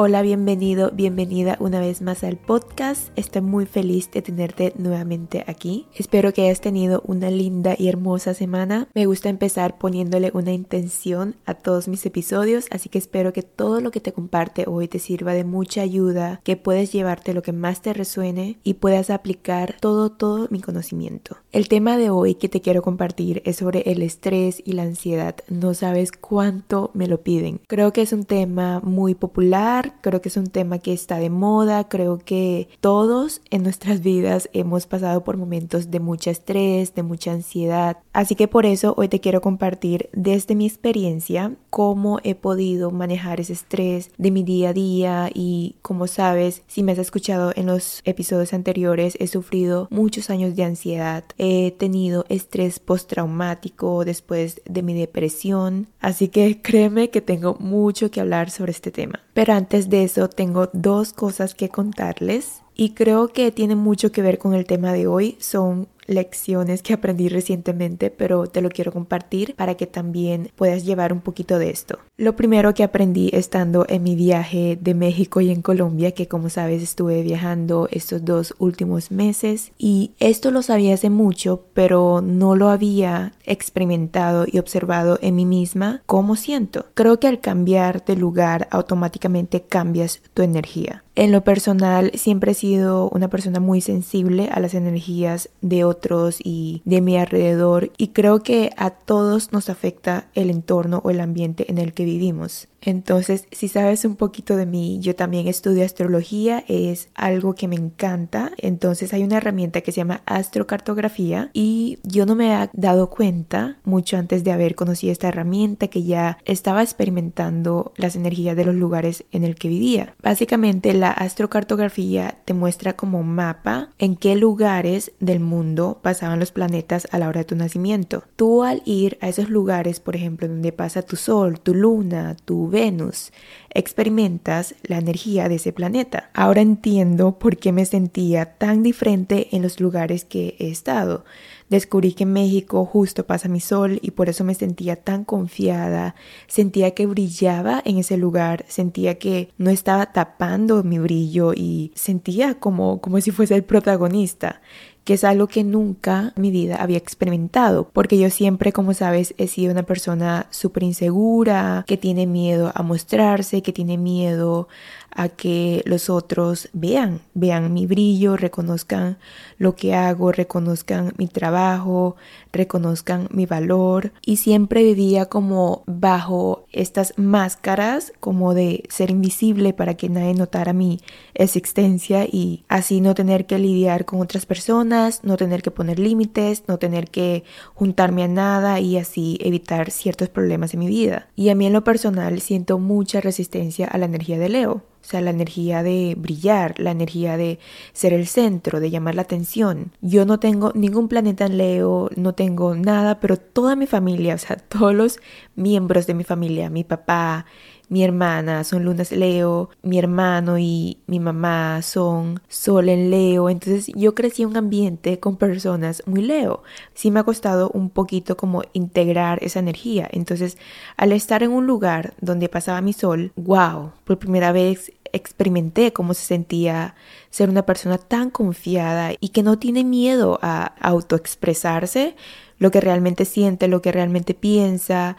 [0.00, 3.08] Hola, bienvenido, bienvenida una vez más al podcast.
[3.16, 5.88] Estoy muy feliz de tenerte nuevamente aquí.
[5.92, 8.86] Espero que hayas tenido una linda y hermosa semana.
[8.94, 13.80] Me gusta empezar poniéndole una intención a todos mis episodios, así que espero que todo
[13.80, 17.52] lo que te comparte hoy te sirva de mucha ayuda, que puedes llevarte lo que
[17.52, 21.38] más te resuene y puedas aplicar todo, todo mi conocimiento.
[21.50, 25.34] El tema de hoy que te quiero compartir es sobre el estrés y la ansiedad.
[25.48, 27.60] No sabes cuánto me lo piden.
[27.66, 31.30] Creo que es un tema muy popular creo que es un tema que está de
[31.30, 37.02] moda, creo que todos en nuestras vidas hemos pasado por momentos de mucho estrés, de
[37.02, 42.34] mucha ansiedad, así que por eso hoy te quiero compartir desde mi experiencia cómo he
[42.34, 46.98] podido manejar ese estrés de mi día a día y como sabes, si me has
[46.98, 54.04] escuchado en los episodios anteriores, he sufrido muchos años de ansiedad, he tenido estrés postraumático
[54.04, 59.20] después de mi depresión, así que créeme que tengo mucho que hablar sobre este tema.
[59.38, 64.20] Pero antes de eso tengo dos cosas que contarles y creo que tiene mucho que
[64.20, 65.36] ver con el tema de hoy.
[65.38, 71.12] Son lecciones que aprendí recientemente, pero te lo quiero compartir para que también puedas llevar
[71.12, 71.98] un poquito de esto.
[72.16, 76.48] Lo primero que aprendí estando en mi viaje de México y en Colombia, que como
[76.48, 82.56] sabes estuve viajando estos dos últimos meses y esto lo sabía hace mucho, pero no
[82.56, 86.86] lo había experimentado y observado en mí misma cómo siento.
[86.94, 91.04] Creo que al cambiar de lugar automáticamente cambias tu energía.
[91.14, 95.97] En lo personal siempre he sido una persona muy sensible a las energías de otros
[96.44, 101.20] y de mi alrededor y creo que a todos nos afecta el entorno o el
[101.20, 102.68] ambiente en el que vivimos.
[102.80, 107.76] Entonces, si sabes un poquito de mí, yo también estudio astrología, es algo que me
[107.76, 108.52] encanta.
[108.58, 113.78] Entonces, hay una herramienta que se llama astrocartografía y yo no me había dado cuenta
[113.84, 118.74] mucho antes de haber conocido esta herramienta que ya estaba experimentando las energías de los
[118.74, 120.14] lugares en el que vivía.
[120.22, 127.08] Básicamente, la astrocartografía te muestra como mapa en qué lugares del mundo pasaban los planetas
[127.10, 128.24] a la hora de tu nacimiento.
[128.36, 132.67] Tú al ir a esos lugares, por ejemplo, donde pasa tu sol, tu luna, tu
[132.68, 133.32] Venus,
[133.70, 136.30] experimentas la energía de ese planeta.
[136.34, 141.24] Ahora entiendo por qué me sentía tan diferente en los lugares que he estado.
[141.68, 146.14] Descubrí que en México justo pasa mi sol y por eso me sentía tan confiada,
[146.46, 152.54] sentía que brillaba en ese lugar, sentía que no estaba tapando mi brillo y sentía
[152.54, 154.62] como, como si fuese el protagonista
[155.08, 159.32] que es algo que nunca en mi vida había experimentado, porque yo siempre, como sabes,
[159.38, 164.68] he sido una persona súper insegura, que tiene miedo a mostrarse, que tiene miedo
[165.10, 169.18] a que los otros vean, vean mi brillo, reconozcan
[169.58, 172.16] lo que hago, reconozcan mi trabajo,
[172.52, 179.94] reconozcan mi valor y siempre vivía como bajo estas máscaras como de ser invisible para
[179.94, 181.00] que nadie notara mi
[181.34, 186.64] existencia y así no tener que lidiar con otras personas, no tener que poner límites,
[186.68, 187.44] no tener que
[187.74, 191.28] juntarme a nada y así evitar ciertos problemas en mi vida.
[191.36, 194.82] Y a mí en lo personal siento mucha resistencia a la energía de Leo.
[195.08, 197.58] O sea, la energía de brillar, la energía de
[197.94, 199.92] ser el centro, de llamar la atención.
[200.02, 204.38] Yo no tengo ningún planeta en Leo, no tengo nada, pero toda mi familia, o
[204.38, 205.18] sea, todos los
[205.56, 207.46] miembros de mi familia, mi papá,
[207.88, 213.90] mi hermana son lunas Leo, mi hermano y mi mamá son sol en Leo, entonces
[213.94, 216.62] yo crecí en un ambiente con personas muy Leo.
[216.92, 220.58] Sí me ha costado un poquito como integrar esa energía, entonces
[220.96, 226.14] al estar en un lugar donde pasaba mi sol, wow, por primera vez experimenté cómo
[226.14, 226.94] se sentía
[227.30, 232.16] ser una persona tan confiada y que no tiene miedo a autoexpresarse
[232.58, 235.16] lo que realmente siente, lo que realmente piensa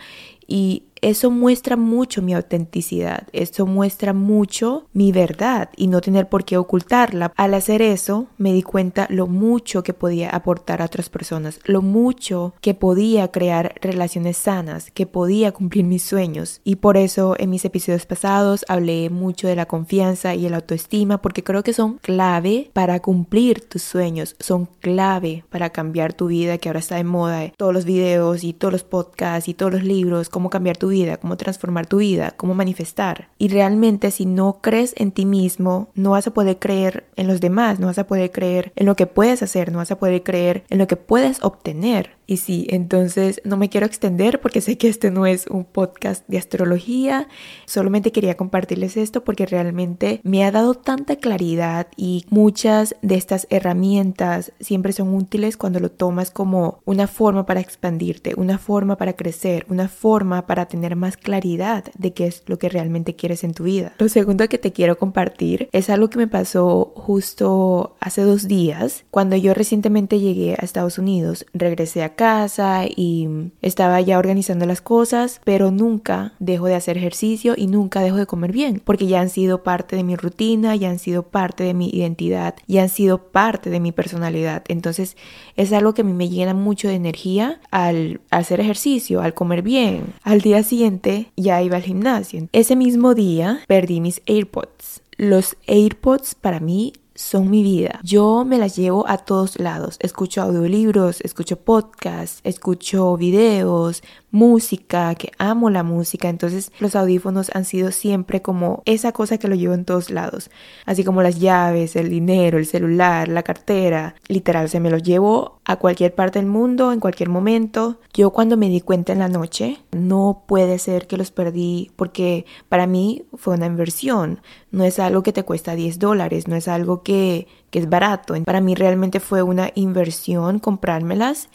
[0.47, 6.45] y eso muestra mucho mi autenticidad, eso muestra mucho mi verdad y no tener por
[6.45, 7.33] qué ocultarla.
[7.35, 11.81] Al hacer eso me di cuenta lo mucho que podía aportar a otras personas, lo
[11.81, 16.61] mucho que podía crear relaciones sanas, que podía cumplir mis sueños.
[16.63, 21.21] Y por eso en mis episodios pasados hablé mucho de la confianza y el autoestima
[21.21, 26.57] porque creo que son clave para cumplir tus sueños, son clave para cambiar tu vida
[26.57, 29.83] que ahora está de moda, todos los videos y todos los podcasts y todos los
[29.83, 33.29] libros, cómo cambiar tu vida, cómo transformar tu vida, cómo manifestar.
[33.37, 37.39] Y realmente si no crees en ti mismo, no vas a poder creer en los
[37.39, 40.23] demás, no vas a poder creer en lo que puedes hacer, no vas a poder
[40.23, 42.18] creer en lo que puedes obtener.
[42.29, 46.23] Y sí, entonces no me quiero extender porque sé que este no es un podcast
[46.27, 47.27] de astrología,
[47.65, 53.47] solamente quería compartirles esto porque realmente me ha dado tanta claridad y muchas de estas
[53.49, 59.13] herramientas siempre son útiles cuando lo tomas como una forma para expandirte, una forma para
[59.13, 63.55] crecer, una forma para tener más claridad de qué es lo que realmente quieres en
[63.55, 63.95] tu vida.
[63.97, 69.05] Lo segundo que te quiero compartir es algo que me pasó justo hace dos días
[69.09, 73.29] cuando yo recientemente llegué a Estados Unidos, regresé a casa y
[73.61, 78.25] estaba ya organizando las cosas, pero nunca dejo de hacer ejercicio y nunca dejo de
[78.25, 81.73] comer bien, porque ya han sido parte de mi rutina, ya han sido parte de
[81.73, 84.63] mi identidad, ya han sido parte de mi personalidad.
[84.67, 85.15] Entonces
[85.55, 89.61] es algo que a mí me llena mucho de energía al hacer ejercicio, al comer
[89.61, 90.13] bien.
[90.21, 92.49] Al día siguiente ya iba al gimnasio.
[92.51, 95.03] Ese mismo día perdí mis AirPods.
[95.15, 97.99] Los AirPods para mí son mi vida.
[98.01, 99.97] Yo me las llevo a todos lados.
[99.99, 106.29] Escucho audiolibros, escucho podcasts, escucho videos, música, que amo la música.
[106.29, 110.49] Entonces los audífonos han sido siempre como esa cosa que lo llevo en todos lados.
[110.85, 114.15] Así como las llaves, el dinero, el celular, la cartera.
[114.29, 117.99] Literal, se me los llevo a cualquier parte del mundo, en cualquier momento.
[118.13, 122.45] Yo cuando me di cuenta en la noche, no puede ser que los perdí porque
[122.69, 124.39] para mí fue una inversión.
[124.71, 128.35] No es algo que te cuesta 10 dólares, no es algo que, que es barato.
[128.43, 131.49] Para mí realmente fue una inversión comprármelas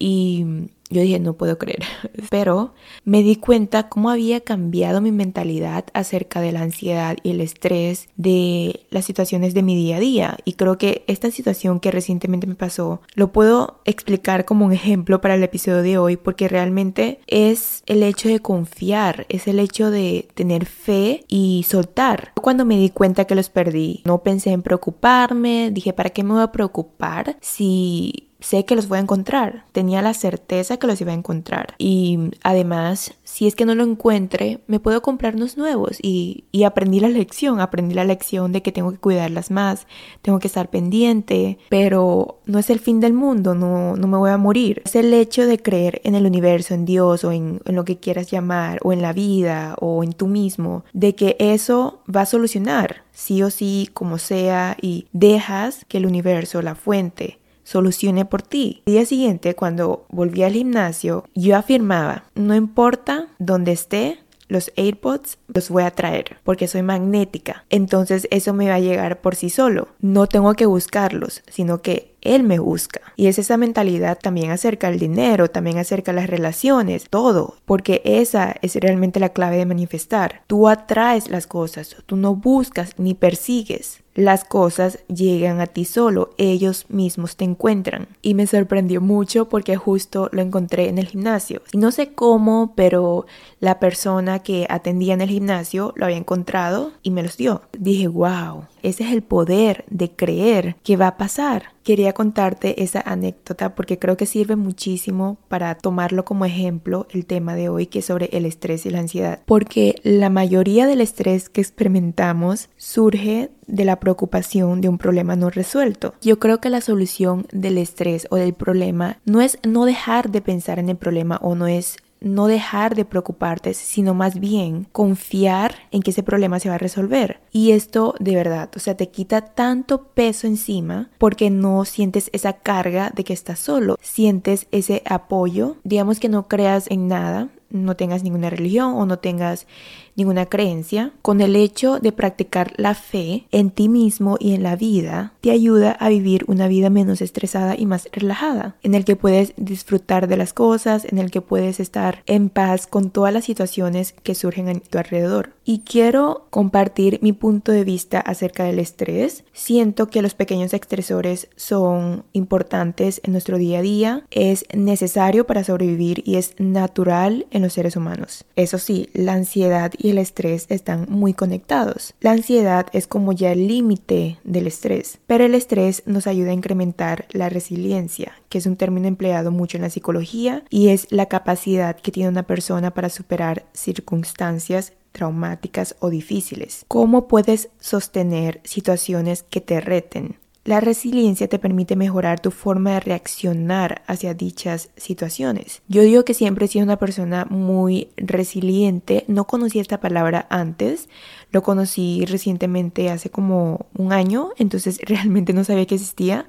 [0.00, 0.44] y
[0.90, 1.84] yo dije, no puedo creer.
[2.30, 2.74] Pero
[3.04, 8.08] me di cuenta cómo había cambiado mi mentalidad acerca de la ansiedad y el estrés
[8.16, 10.36] de las situaciones de mi día a día.
[10.44, 15.20] Y creo que esta situación que recientemente me pasó lo puedo explicar como un ejemplo
[15.20, 19.90] para el episodio de hoy porque realmente es el hecho de confiar, es el hecho
[19.90, 22.32] de tener fe y soltar.
[22.40, 26.32] Cuando me di cuenta que los perdí, no pensé en preocuparme, dije, ¿para qué me
[26.32, 29.64] voy a preocupar si sé que los voy a encontrar.
[29.72, 31.74] Tenía la certeza que los iba a encontrar.
[31.78, 35.98] Y además, si es que no lo encuentre, me puedo comprar unos nuevos.
[36.02, 39.86] Y, y aprendí la lección, aprendí la lección de que tengo que cuidarlas más,
[40.22, 44.30] tengo que estar pendiente, pero no es el fin del mundo, no, no me voy
[44.30, 44.82] a morir.
[44.84, 47.98] Es el hecho de creer en el universo, en Dios o en, en lo que
[47.98, 52.26] quieras llamar, o en la vida, o en tú mismo, de que eso va a
[52.26, 57.38] solucionar sí o sí, como sea, y dejas que el universo, la fuente,
[57.70, 58.82] solucione por ti.
[58.86, 64.18] El día siguiente, cuando volví al gimnasio, yo afirmaba, no importa dónde esté,
[64.48, 67.64] los AirPods los voy a traer porque soy magnética.
[67.70, 69.86] Entonces eso me va a llegar por sí solo.
[70.00, 73.00] No tengo que buscarlos, sino que él me busca.
[73.14, 77.54] Y es esa mentalidad también acerca del dinero, también acerca las relaciones, todo.
[77.64, 80.42] Porque esa es realmente la clave de manifestar.
[80.48, 86.30] Tú atraes las cosas, tú no buscas ni persigues las cosas llegan a ti solo,
[86.36, 88.08] ellos mismos te encuentran.
[88.22, 91.62] Y me sorprendió mucho porque justo lo encontré en el gimnasio.
[91.72, 93.26] Y no sé cómo, pero
[93.60, 97.62] la persona que atendía en el gimnasio lo había encontrado y me los dio.
[97.78, 101.72] Dije, wow, ese es el poder de creer que va a pasar.
[101.82, 107.54] Quería contarte esa anécdota porque creo que sirve muchísimo para tomarlo como ejemplo el tema
[107.54, 109.40] de hoy que es sobre el estrés y la ansiedad.
[109.46, 115.50] Porque la mayoría del estrés que experimentamos surge de la preocupación de un problema no
[115.50, 116.14] resuelto.
[116.20, 120.40] Yo creo que la solución del estrés o del problema no es no dejar de
[120.40, 125.74] pensar en el problema o no es no dejar de preocuparte, sino más bien confiar
[125.90, 127.40] en que ese problema se va a resolver.
[127.50, 132.52] Y esto de verdad, o sea, te quita tanto peso encima porque no sientes esa
[132.54, 137.96] carga de que estás solo, sientes ese apoyo, digamos que no creas en nada, no
[137.96, 139.66] tengas ninguna religión o no tengas
[140.16, 144.76] ninguna creencia, con el hecho de practicar la fe en ti mismo y en la
[144.76, 149.16] vida, te ayuda a vivir una vida menos estresada y más relajada, en el que
[149.16, 153.44] puedes disfrutar de las cosas, en el que puedes estar en paz con todas las
[153.44, 155.50] situaciones que surgen a tu alrededor.
[155.64, 159.44] Y quiero compartir mi punto de vista acerca del estrés.
[159.52, 165.64] Siento que los pequeños estresores son importantes en nuestro día a día, es necesario para
[165.64, 168.44] sobrevivir y es natural en los seres humanos.
[168.56, 172.14] Eso sí, la ansiedad y el estrés están muy conectados.
[172.20, 176.54] La ansiedad es como ya el límite del estrés, pero el estrés nos ayuda a
[176.54, 181.26] incrementar la resiliencia, que es un término empleado mucho en la psicología y es la
[181.26, 186.84] capacidad que tiene una persona para superar circunstancias traumáticas o difíciles.
[186.88, 190.36] ¿Cómo puedes sostener situaciones que te reten?
[190.62, 195.80] La resiliencia te permite mejorar tu forma de reaccionar hacia dichas situaciones.
[195.88, 201.08] Yo digo que siempre he sido una persona muy resiliente, no conocía esta palabra antes,
[201.50, 206.46] lo conocí recientemente hace como un año, entonces realmente no sabía que existía.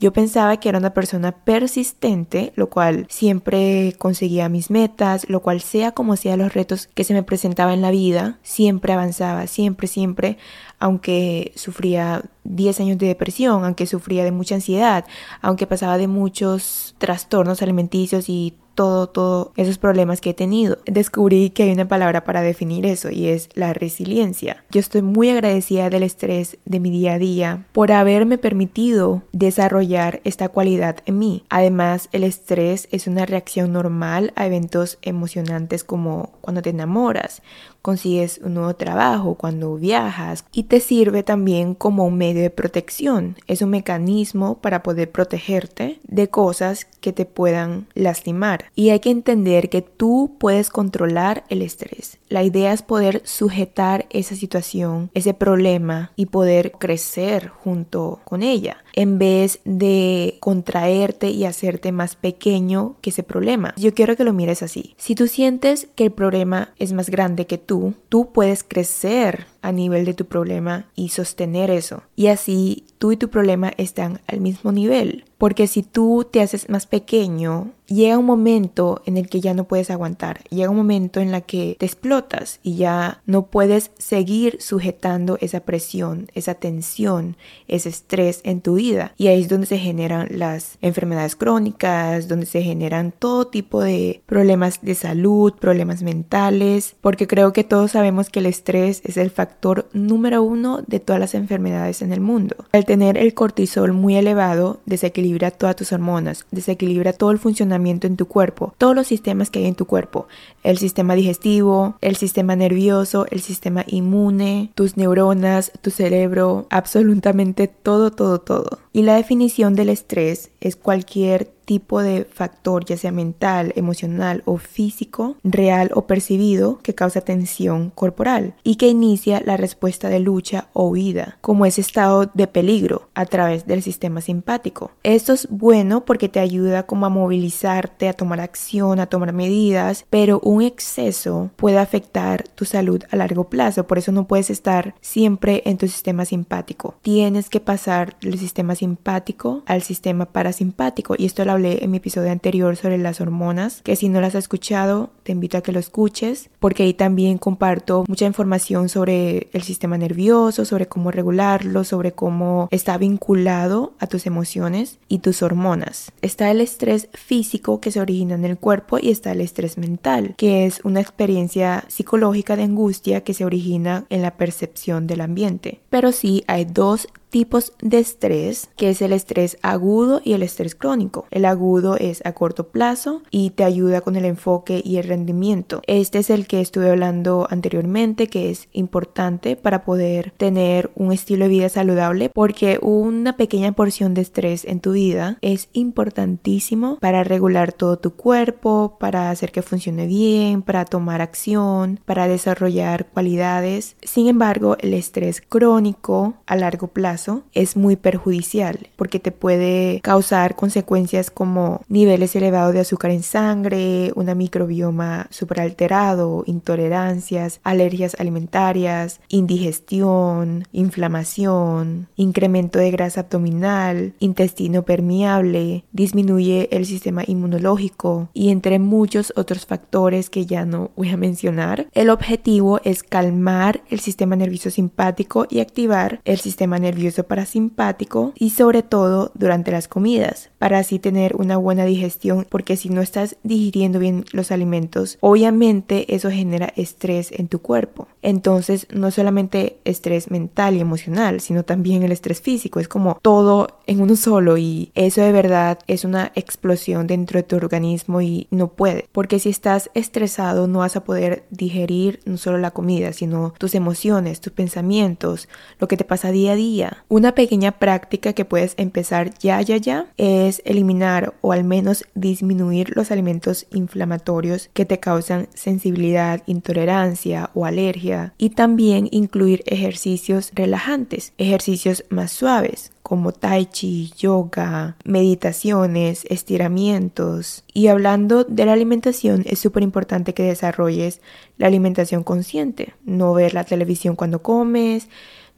[0.00, 5.60] Yo pensaba que era una persona persistente, lo cual siempre conseguía mis metas, lo cual
[5.60, 9.86] sea como sea los retos que se me presentaba en la vida, siempre avanzaba, siempre,
[9.86, 10.38] siempre,
[10.80, 15.04] aunque sufría 10 años de depresión, aunque sufría de mucha ansiedad,
[15.42, 20.78] aunque pasaba de muchos trastornos alimenticios y todo, todo esos problemas que he tenido.
[20.86, 24.64] Descubrí que hay una palabra para definir eso y es la resiliencia.
[24.70, 30.22] Yo estoy muy agradecida del estrés de mi día a día por haberme permitido desarrollar
[30.24, 31.44] esta cualidad en mí.
[31.50, 37.42] Además, el estrés es una reacción normal a eventos emocionantes como cuando te enamoras,
[37.82, 43.36] consigues un nuevo trabajo, cuando viajas y te sirve también como un medio de protección.
[43.46, 48.66] Es un mecanismo para poder protegerte de cosas que te puedan lastimar.
[48.74, 52.18] Y hay que entender que tú puedes controlar el estrés.
[52.28, 58.78] La idea es poder sujetar esa situación, ese problema y poder crecer junto con ella
[58.92, 63.74] en vez de contraerte y hacerte más pequeño que ese problema.
[63.76, 64.94] Yo quiero que lo mires así.
[64.98, 67.69] Si tú sientes que el problema es más grande que tú,
[68.08, 72.02] tú puedes crecer a nivel de tu problema y sostener eso.
[72.16, 75.24] Y así tú y tu problema están al mismo nivel.
[75.38, 79.64] Porque si tú te haces más pequeño, llega un momento en el que ya no
[79.64, 80.44] puedes aguantar.
[80.50, 85.60] Llega un momento en la que te explotas y ya no puedes seguir sujetando esa
[85.60, 87.38] presión, esa tensión,
[87.68, 89.14] ese estrés en tu vida.
[89.16, 94.22] Y ahí es donde se generan las enfermedades crónicas, donde se generan todo tipo de
[94.26, 99.30] problemas de salud, problemas mentales, porque creo que todos sabemos que el estrés es el
[99.30, 99.49] factor
[99.92, 102.56] número uno de todas las enfermedades en el mundo.
[102.72, 108.16] Al tener el cortisol muy elevado, desequilibra todas tus hormonas, desequilibra todo el funcionamiento en
[108.16, 110.26] tu cuerpo, todos los sistemas que hay en tu cuerpo,
[110.62, 118.10] el sistema digestivo, el sistema nervioso, el sistema inmune, tus neuronas, tu cerebro, absolutamente todo,
[118.10, 118.78] todo, todo.
[118.92, 124.56] Y la definición del estrés es cualquier tipo de factor, ya sea mental, emocional o
[124.56, 130.66] físico, real o percibido, que causa tensión corporal y que inicia la respuesta de lucha
[130.72, 134.90] o huida, como ese estado de peligro a través del sistema simpático.
[135.04, 140.06] Esto es bueno porque te ayuda como a movilizarte, a tomar acción, a tomar medidas,
[140.10, 144.96] pero un exceso puede afectar tu salud a largo plazo, por eso no puedes estar
[145.00, 146.96] siempre en tu sistema simpático.
[147.02, 152.30] Tienes que pasar del sistema simpático al sistema parasimpático y esto lo en mi episodio
[152.30, 155.78] anterior sobre las hormonas, que si no las has escuchado, te invito a que lo
[155.78, 162.12] escuches, porque ahí también comparto mucha información sobre el sistema nervioso, sobre cómo regularlo, sobre
[162.12, 166.12] cómo está vinculado a tus emociones y tus hormonas.
[166.22, 170.34] Está el estrés físico que se origina en el cuerpo y está el estrés mental,
[170.36, 175.80] que es una experiencia psicológica de angustia que se origina en la percepción del ambiente.
[175.90, 180.74] Pero sí hay dos tipos de estrés, que es el estrés agudo y el estrés
[180.74, 181.26] crónico.
[181.30, 185.80] El agudo es a corto plazo y te ayuda con el enfoque y el rendimiento.
[185.86, 191.44] Este es el que estuve hablando anteriormente, que es importante para poder tener un estilo
[191.44, 197.24] de vida saludable, porque una pequeña porción de estrés en tu vida es importantísimo para
[197.24, 203.96] regular todo tu cuerpo, para hacer que funcione bien, para tomar acción, para desarrollar cualidades.
[204.02, 207.19] Sin embargo, el estrés crónico a largo plazo
[207.52, 214.12] es muy perjudicial porque te puede causar consecuencias como niveles elevados de azúcar en sangre,
[214.14, 226.68] una microbioma superalterado, intolerancias, alergias alimentarias, indigestión, inflamación, incremento de grasa abdominal, intestino permeable, disminuye
[226.72, 231.88] el sistema inmunológico y entre muchos otros factores que ya no voy a mencionar.
[231.92, 238.50] El objetivo es calmar el sistema nervioso simpático y activar el sistema nervioso parasimpático y
[238.50, 243.36] sobre todo durante las comidas para así tener una buena digestión porque si no estás
[243.42, 248.08] digiriendo bien los alimentos obviamente eso genera estrés en tu cuerpo.
[248.22, 252.80] Entonces no solamente estrés mental y emocional sino también el estrés físico.
[252.80, 257.42] Es como todo en uno solo y eso de verdad es una explosión dentro de
[257.42, 262.36] tu organismo y no puede porque si estás estresado no vas a poder digerir no
[262.36, 265.48] solo la comida sino tus emociones tus pensamientos
[265.78, 269.76] lo que te pasa día a día una pequeña práctica que puedes empezar ya, ya,
[269.76, 277.50] ya es eliminar o al menos disminuir los alimentos inflamatorios que te causan sensibilidad, intolerancia
[277.54, 286.24] o alergia y también incluir ejercicios relajantes, ejercicios más suaves como tai chi, yoga, meditaciones,
[286.26, 287.64] estiramientos.
[287.74, 291.20] Y hablando de la alimentación, es súper importante que desarrolles
[291.58, 295.08] la alimentación consciente, no ver la televisión cuando comes,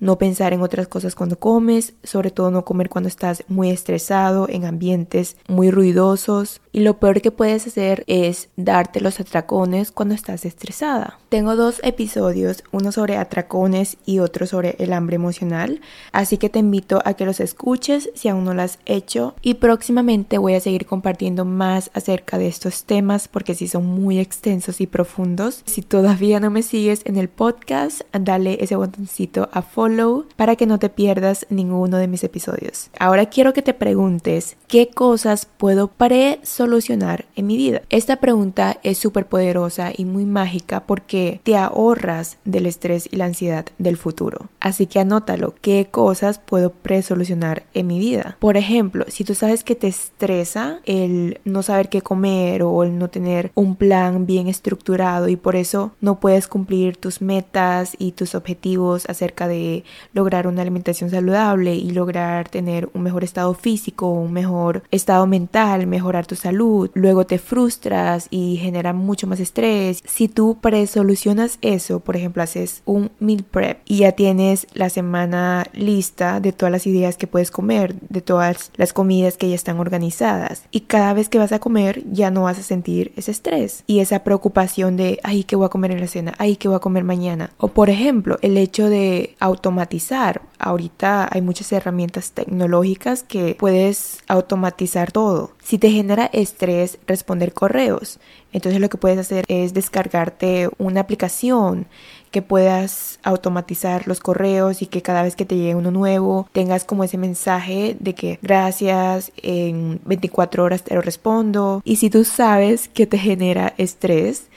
[0.02, 4.49] no pensar en otras cosas cuando comes, sobre todo no comer cuando estás muy estresado,
[4.49, 6.61] en ambientes muy ruidosos.
[6.73, 11.21] Y lo peor que puedes hacer es darte los atracones cuando estás estresada.
[11.28, 15.80] Tengo dos episodios, uno sobre atracones y otro sobre el hambre emocional,
[16.11, 19.54] así que te invito a que los escuches si aún no lo has hecho y
[19.54, 24.80] próximamente voy a seguir compartiendo más acerca de estos temas porque sí son muy extensos
[24.80, 25.62] y profundos.
[25.64, 29.91] Si todavía no me sigues en el podcast, dale ese botoncito a follow
[30.37, 32.90] para que no te pierdas ninguno de mis episodios.
[32.99, 37.82] Ahora quiero que te preguntes qué cosas puedo pre-solucionar en mi vida.
[37.90, 43.26] Esta pregunta es súper poderosa y muy mágica porque te ahorras del estrés y la
[43.26, 44.49] ansiedad del futuro.
[44.61, 48.37] Así que anótalo, qué cosas puedo pre-solucionar en mi vida.
[48.38, 52.99] Por ejemplo, si tú sabes que te estresa el no saber qué comer o el
[52.99, 58.12] no tener un plan bien estructurado y por eso no puedes cumplir tus metas y
[58.12, 59.82] tus objetivos acerca de
[60.12, 65.87] lograr una alimentación saludable y lograr tener un mejor estado físico, un mejor estado mental,
[65.87, 66.91] mejorar tu salud.
[66.95, 70.03] Luego te frustras y genera mucho más estrés.
[70.07, 75.67] Si tú presolucionas eso, por ejemplo, haces un meal prep y ya tienes la semana
[75.73, 79.79] lista de todas las ideas que puedes comer, de todas las comidas que ya están
[79.79, 80.65] organizadas.
[80.71, 84.01] Y cada vez que vas a comer ya no vas a sentir ese estrés y
[84.01, 86.35] esa preocupación de, ay, ¿qué voy a comer en la cena?
[86.39, 87.51] Ay, ¿qué voy a comer mañana?
[87.59, 90.42] O por ejemplo, el hecho de automatizar automatizar.
[90.59, 95.52] Ahorita hay muchas herramientas tecnológicas que puedes automatizar todo.
[95.62, 98.19] Si te genera estrés responder correos,
[98.52, 101.87] entonces lo que puedes hacer es descargarte una aplicación
[102.33, 106.85] que puedas automatizar los correos y que cada vez que te llegue uno nuevo tengas
[106.85, 111.83] como ese mensaje de que gracias, en 24 horas te lo respondo.
[111.85, 114.49] Y si tú sabes que te genera estrés,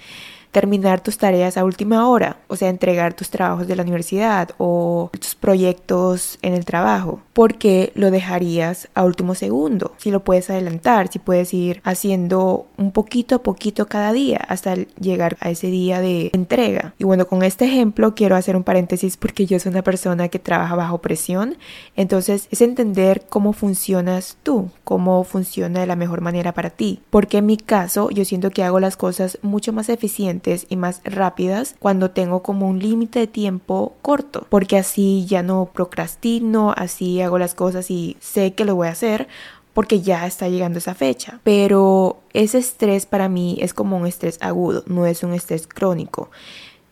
[0.55, 5.09] terminar tus tareas a última hora, o sea, entregar tus trabajos de la universidad o
[5.12, 9.91] tus proyectos en el trabajo, porque lo dejarías a último segundo.
[9.97, 14.75] Si lo puedes adelantar, si puedes ir haciendo un poquito a poquito cada día hasta
[14.97, 16.93] llegar a ese día de entrega.
[16.97, 20.39] Y bueno, con este ejemplo quiero hacer un paréntesis porque yo soy una persona que
[20.39, 21.57] trabaja bajo presión,
[21.97, 27.39] entonces es entender cómo funcionas tú, cómo funciona de la mejor manera para ti, porque
[27.39, 31.75] en mi caso yo siento que hago las cosas mucho más eficientes y más rápidas
[31.79, 37.37] cuando tengo como un límite de tiempo corto, porque así ya no procrastino, así hago
[37.37, 39.27] las cosas y sé que lo voy a hacer
[39.74, 41.39] porque ya está llegando esa fecha.
[41.43, 46.29] Pero ese estrés para mí es como un estrés agudo, no es un estrés crónico.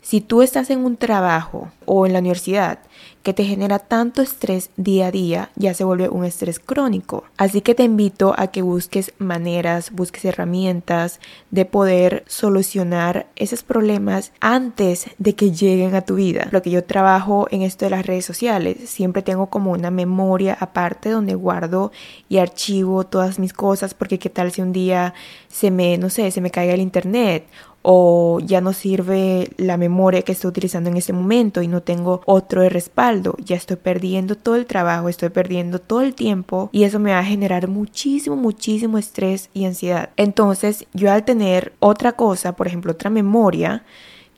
[0.01, 2.80] Si tú estás en un trabajo o en la universidad
[3.23, 7.23] que te genera tanto estrés día a día, ya se vuelve un estrés crónico.
[7.38, 14.33] Así que te invito a que busques maneras, busques herramientas de poder solucionar esos problemas
[14.41, 16.49] antes de que lleguen a tu vida.
[16.51, 20.57] Lo que yo trabajo en esto de las redes sociales, siempre tengo como una memoria
[20.59, 21.93] aparte donde guardo
[22.27, 25.13] y archivo todas mis cosas porque qué tal si un día
[25.47, 27.45] se me, no sé, se me caiga el internet
[27.84, 32.22] o ya no sirve la memoria que estoy utilizando en este momento y no tengo
[32.26, 36.84] otro de respaldo, ya estoy perdiendo todo el trabajo, estoy perdiendo todo el tiempo y
[36.84, 40.10] eso me va a generar muchísimo, muchísimo estrés y ansiedad.
[40.17, 43.84] Entonces yo al tener otra cosa, por ejemplo, otra memoria,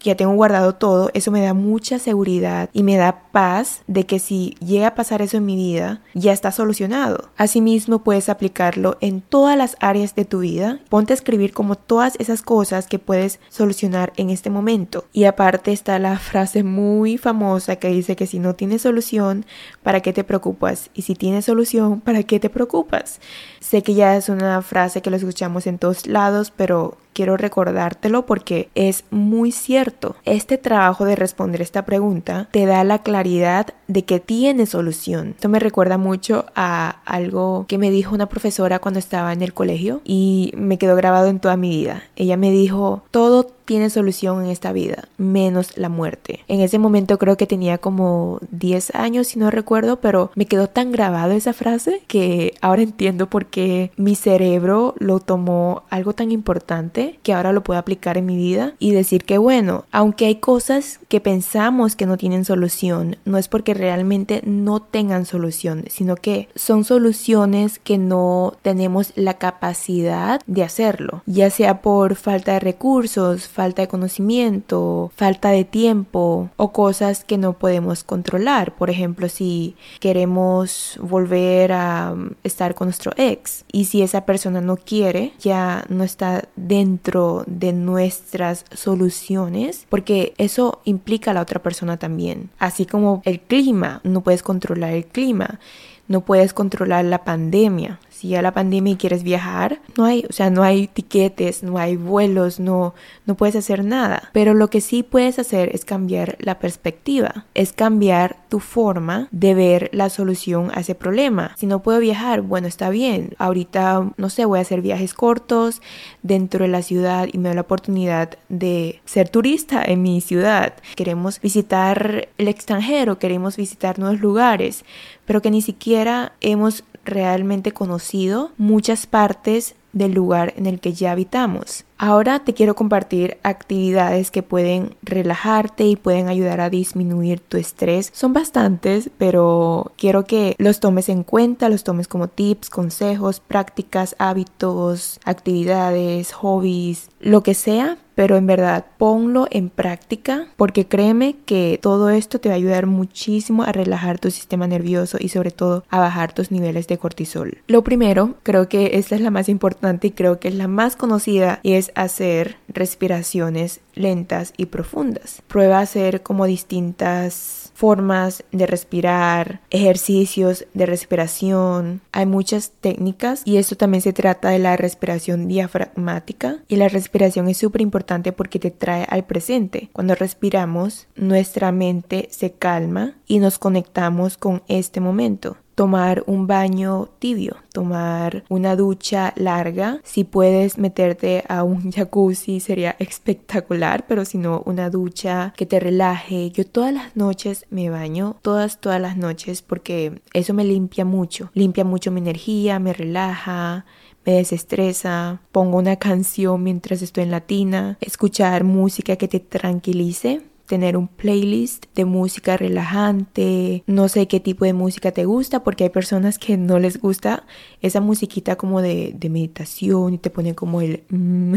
[0.05, 4.19] ya tengo guardado todo, eso me da mucha seguridad y me da paz de que
[4.19, 7.29] si llega a pasar eso en mi vida, ya está solucionado.
[7.37, 10.79] Asimismo, puedes aplicarlo en todas las áreas de tu vida.
[10.89, 15.05] Ponte a escribir como todas esas cosas que puedes solucionar en este momento.
[15.11, 19.45] Y aparte está la frase muy famosa que dice que si no tienes solución,
[19.83, 20.91] ¿para qué te preocupas?
[20.93, 23.19] Y si tienes solución, ¿para qué te preocupas?
[23.65, 28.27] Sé que ya es una frase que lo escuchamos en todos lados, pero quiero recordártelo
[28.27, 30.17] porque es muy cierto.
[30.25, 35.29] Este trabajo de responder esta pregunta te da la claridad de que tiene solución.
[35.29, 39.53] Esto me recuerda mucho a algo que me dijo una profesora cuando estaba en el
[39.53, 42.03] colegio y me quedó grabado en toda mi vida.
[42.17, 46.41] Ella me dijo, todo tiene solución en esta vida, menos la muerte.
[46.47, 50.67] En ese momento creo que tenía como 10 años, si no recuerdo, pero me quedó
[50.67, 53.54] tan grabado esa frase que ahora entiendo por qué
[53.95, 58.73] mi cerebro lo tomó algo tan importante que ahora lo puedo aplicar en mi vida
[58.79, 63.47] y decir que bueno, aunque hay cosas que pensamos que no tienen solución, no es
[63.47, 70.63] porque realmente no tengan solución, sino que son soluciones que no tenemos la capacidad de
[70.63, 77.23] hacerlo, ya sea por falta de recursos, falta de conocimiento, falta de tiempo o cosas
[77.23, 78.75] que no podemos controlar.
[78.75, 84.61] Por ejemplo, si queremos volver a um, estar con nuestro ex y si esa persona
[84.61, 91.61] no quiere, ya no está dentro de nuestras soluciones, porque eso implica a la otra
[91.61, 92.49] persona también.
[92.59, 95.59] Así como el clima, no puedes controlar el clima
[96.07, 100.49] no puedes controlar la pandemia, si ya la pandemia quieres viajar, no hay, o sea,
[100.49, 104.29] no hay tiquetes, no hay vuelos, no, no puedes hacer nada.
[104.31, 109.53] Pero lo que sí puedes hacer es cambiar la perspectiva, es cambiar tu forma de
[109.53, 111.51] ver la solución a ese problema.
[111.57, 113.31] Si no puedo viajar, bueno, está bien.
[113.37, 115.81] Ahorita, no sé, voy a hacer viajes cortos
[116.23, 120.75] dentro de la ciudad y me da la oportunidad de ser turista en mi ciudad.
[120.95, 124.85] Queremos visitar el extranjero, queremos visitar nuevos lugares,
[125.25, 131.13] pero que ni siquiera hemos realmente conocido muchas partes del lugar en el que ya
[131.13, 131.85] habitamos.
[131.97, 138.11] Ahora te quiero compartir actividades que pueden relajarte y pueden ayudar a disminuir tu estrés.
[138.13, 144.17] Son bastantes, pero quiero que los tomes en cuenta, los tomes como tips, consejos, prácticas,
[144.19, 151.79] hábitos, actividades, hobbies, lo que sea, pero en verdad ponlo en práctica porque créeme que
[151.81, 155.83] todo esto te va a ayudar muchísimo a relajar tu sistema nervioso y sobre todo
[155.89, 157.59] a bajar tus niveles de cortisol.
[157.67, 160.95] Lo primero, creo que esta es la más importante y creo que es la más
[160.95, 165.41] conocida y es hacer respiraciones lentas y profundas.
[165.47, 172.01] Prueba a hacer como distintas formas de respirar, ejercicios de respiración.
[172.11, 177.47] Hay muchas técnicas y esto también se trata de la respiración diafragmática y la respiración
[177.49, 179.89] es súper importante porque te trae al presente.
[179.91, 187.09] Cuando respiramos, nuestra mente se calma y nos conectamos con este momento tomar un baño
[187.19, 189.99] tibio, tomar una ducha larga.
[190.03, 195.79] Si puedes meterte a un jacuzzi sería espectacular, pero si no, una ducha que te
[195.79, 196.49] relaje.
[196.51, 201.51] Yo todas las noches me baño, todas, todas las noches, porque eso me limpia mucho.
[201.53, 203.85] Limpia mucho mi energía, me relaja,
[204.25, 210.41] me desestresa, pongo una canción mientras estoy en la tina, escuchar música que te tranquilice
[210.65, 215.85] tener un playlist de música relajante, no sé qué tipo de música te gusta, porque
[215.85, 217.45] hay personas que no les gusta
[217.81, 221.03] esa musiquita como de, meditación y te pone como el...
[221.09, 221.55] Mm,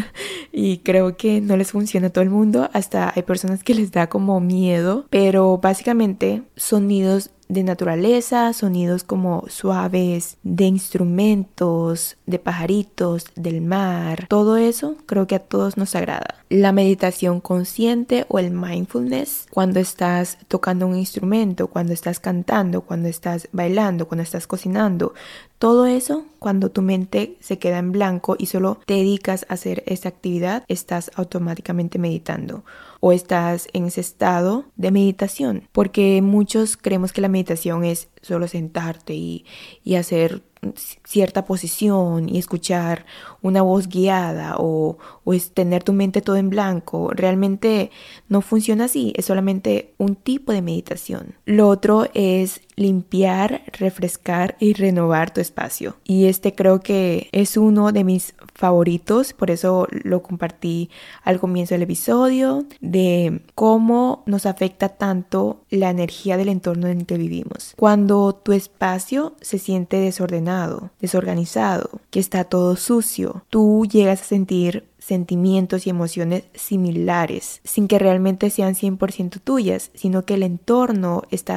[0.52, 3.92] y creo que no les funciona a todo el mundo, hasta hay personas que les
[3.92, 13.26] da como miedo, pero básicamente sonidos de naturaleza, sonidos como suaves, de instrumentos, de pajaritos,
[13.34, 16.36] del mar, todo eso creo que a todos nos agrada.
[16.50, 23.08] La meditación consciente o el mindfulness, cuando estás tocando un instrumento, cuando estás cantando, cuando
[23.08, 25.14] estás bailando, cuando estás cocinando,
[25.58, 29.82] todo eso, cuando tu mente se queda en blanco y solo te dedicas a hacer
[29.86, 32.62] esa actividad, estás automáticamente meditando
[33.00, 38.48] o estás en ese estado de meditación, porque muchos creemos que la meditación es solo
[38.48, 39.44] sentarte y,
[39.84, 40.42] y hacer
[41.04, 43.06] cierta posición y escuchar
[43.42, 47.10] una voz guiada o, o, tener tu mente todo en blanco.
[47.12, 47.90] Realmente
[48.28, 51.34] no funciona así, es solamente un tipo de meditación.
[51.44, 55.96] Lo otro es limpiar, refrescar y renovar tu espacio.
[56.04, 60.90] Y este creo que es uno de mis favoritos, por eso lo compartí
[61.22, 67.06] al comienzo del episodio, de cómo nos afecta tanto la energía del entorno en el
[67.06, 67.74] que vivimos.
[67.76, 74.84] Cuando tu espacio se siente desordenado, desorganizado, que está todo sucio, tú llegas a sentir
[74.98, 81.56] sentimientos y emociones similares, sin que realmente sean 100% tuyas, sino que el entorno está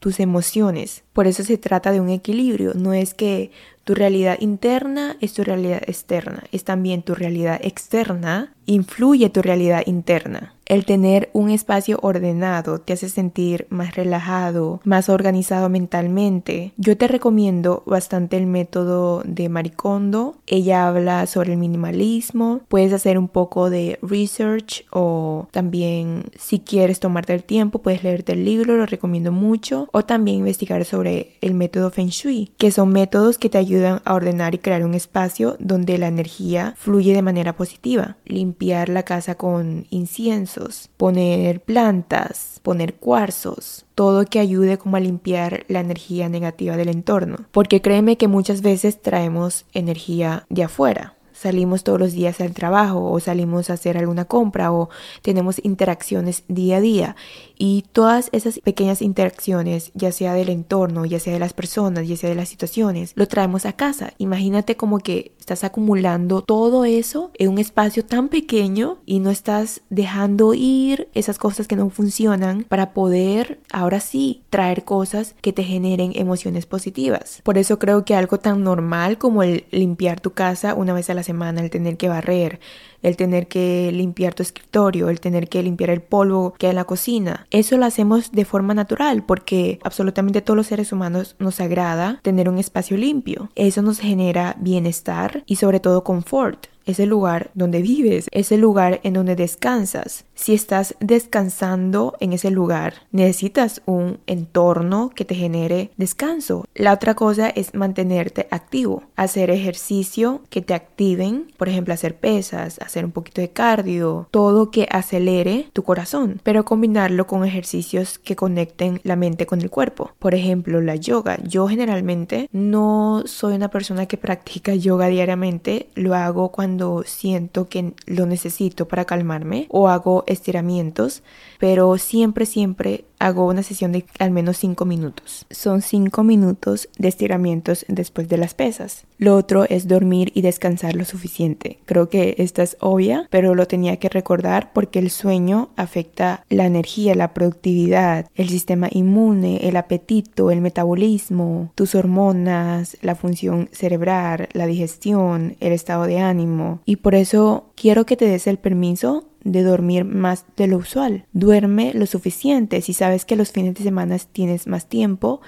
[0.00, 1.04] tus emociones.
[1.12, 3.50] Por eso se trata de un equilibrio, no es que
[3.84, 9.82] tu realidad interna es tu realidad externa, es también tu realidad externa, influye tu realidad
[9.86, 10.52] interna.
[10.66, 16.72] El tener un espacio ordenado te hace sentir más relajado, más organizado mentalmente.
[16.76, 20.38] Yo te recomiendo bastante el método de Maricondo.
[20.48, 22.62] Ella habla sobre el minimalismo.
[22.66, 28.32] Puedes hacer un poco de research o también si quieres tomarte el tiempo puedes leerte
[28.32, 29.88] el libro, lo recomiendo mucho.
[29.92, 34.14] O también investigar sobre el método Feng Shui, que son métodos que te ayudan a
[34.14, 38.16] ordenar y crear un espacio donde la energía fluye de manera positiva.
[38.24, 38.55] Limpiar
[38.88, 40.56] la casa con incienso
[40.96, 47.46] poner plantas, poner cuarzos, todo que ayude como a limpiar la energía negativa del entorno.
[47.52, 53.10] Porque créeme que muchas veces traemos energía de afuera, salimos todos los días al trabajo
[53.10, 54.88] o salimos a hacer alguna compra o
[55.22, 57.16] tenemos interacciones día a día.
[57.58, 62.16] Y todas esas pequeñas interacciones, ya sea del entorno, ya sea de las personas, ya
[62.16, 64.12] sea de las situaciones, lo traemos a casa.
[64.18, 69.80] Imagínate como que estás acumulando todo eso en un espacio tan pequeño y no estás
[69.90, 75.62] dejando ir esas cosas que no funcionan para poder ahora sí traer cosas que te
[75.62, 77.40] generen emociones positivas.
[77.42, 81.14] Por eso creo que algo tan normal como el limpiar tu casa una vez a
[81.14, 82.60] la semana, el tener que barrer,
[83.06, 86.76] el tener que limpiar tu escritorio, el tener que limpiar el polvo que hay en
[86.76, 87.46] la cocina.
[87.50, 92.48] Eso lo hacemos de forma natural porque absolutamente todos los seres humanos nos agrada tener
[92.48, 93.48] un espacio limpio.
[93.54, 98.60] Eso nos genera bienestar y sobre todo confort es el lugar donde vives, es el
[98.60, 100.24] lugar en donde descansas.
[100.34, 106.64] Si estás descansando en ese lugar, necesitas un entorno que te genere descanso.
[106.74, 112.78] La otra cosa es mantenerte activo, hacer ejercicio que te activen, por ejemplo, hacer pesas,
[112.78, 118.36] hacer un poquito de cardio, todo que acelere tu corazón, pero combinarlo con ejercicios que
[118.36, 120.12] conecten la mente con el cuerpo.
[120.18, 121.38] Por ejemplo, la yoga.
[121.42, 127.92] Yo generalmente no soy una persona que practica yoga diariamente, lo hago cuando siento que
[128.06, 131.22] lo necesito para calmarme o hago estiramientos,
[131.58, 135.46] pero siempre, siempre hago una sesión de al menos 5 minutos.
[135.50, 139.04] Son 5 minutos de estiramientos después de las pesas.
[139.18, 141.78] Lo otro es dormir y descansar lo suficiente.
[141.86, 146.66] Creo que esta es obvia, pero lo tenía que recordar porque el sueño afecta la
[146.66, 154.48] energía, la productividad, el sistema inmune, el apetito, el metabolismo, tus hormonas, la función cerebral,
[154.52, 156.80] la digestión, el estado de ánimo.
[156.84, 161.24] Y por eso quiero que te des el permiso de dormir más de lo usual.
[161.32, 162.82] Duerme lo suficiente.
[162.82, 165.40] Si sabes que los fines de semana tienes más tiempo,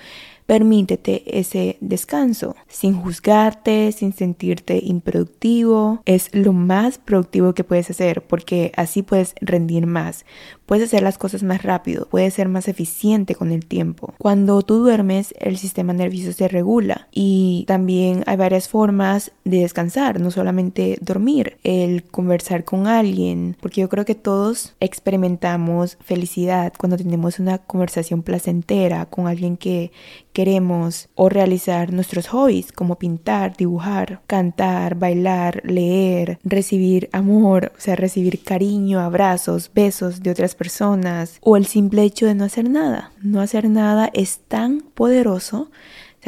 [0.49, 6.01] permítete ese descanso sin juzgarte, sin sentirte improductivo.
[6.07, 10.25] Es lo más productivo que puedes hacer porque así puedes rendir más.
[10.65, 14.15] Puedes hacer las cosas más rápido, puedes ser más eficiente con el tiempo.
[14.19, 20.21] Cuando tú duermes, el sistema nervioso se regula y también hay varias formas de descansar,
[20.21, 26.97] no solamente dormir, el conversar con alguien, porque yo creo que todos experimentamos felicidad cuando
[26.97, 29.91] tenemos una conversación placentera con alguien que,
[30.39, 37.97] queremos o realizar nuestros hobbies como pintar, dibujar, cantar, bailar, leer, recibir amor, o sea,
[37.97, 43.11] recibir cariño, abrazos, besos de otras personas o el simple hecho de no hacer nada.
[43.21, 45.73] No hacer nada es tan poderoso,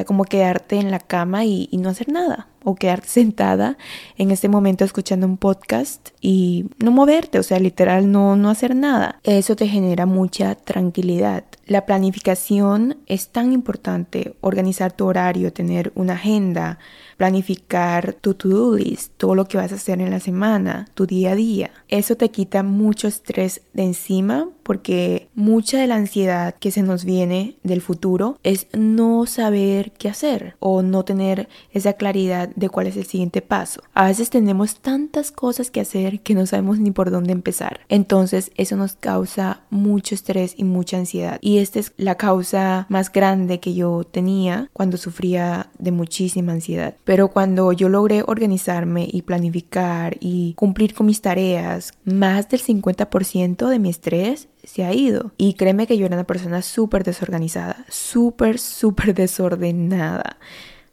[0.04, 3.78] como quedarte en la cama y, y no hacer nada o quedarte sentada
[4.16, 8.76] en este momento escuchando un podcast y no moverte, o sea, literal no, no hacer
[8.76, 9.18] nada.
[9.24, 11.44] Eso te genera mucha tranquilidad.
[11.66, 16.78] La planificación es tan importante, organizar tu horario, tener una agenda,
[17.16, 21.32] planificar tu to-do list, todo lo que vas a hacer en la semana, tu día
[21.32, 21.70] a día.
[21.88, 27.04] Eso te quita mucho estrés de encima porque mucha de la ansiedad que se nos
[27.04, 32.86] viene del futuro es no saber qué hacer o no tener esa claridad de cuál
[32.86, 33.82] es el siguiente paso.
[33.94, 37.80] A veces tenemos tantas cosas que hacer que no sabemos ni por dónde empezar.
[37.88, 41.38] Entonces eso nos causa mucho estrés y mucha ansiedad.
[41.40, 46.94] Y esta es la causa más grande que yo tenía cuando sufría de muchísima ansiedad.
[47.02, 53.68] Pero cuando yo logré organizarme y planificar y cumplir con mis tareas, más del 50%
[53.68, 55.32] de mi estrés se ha ido.
[55.36, 60.38] Y créeme que yo era una persona súper desorganizada, súper, súper desordenada.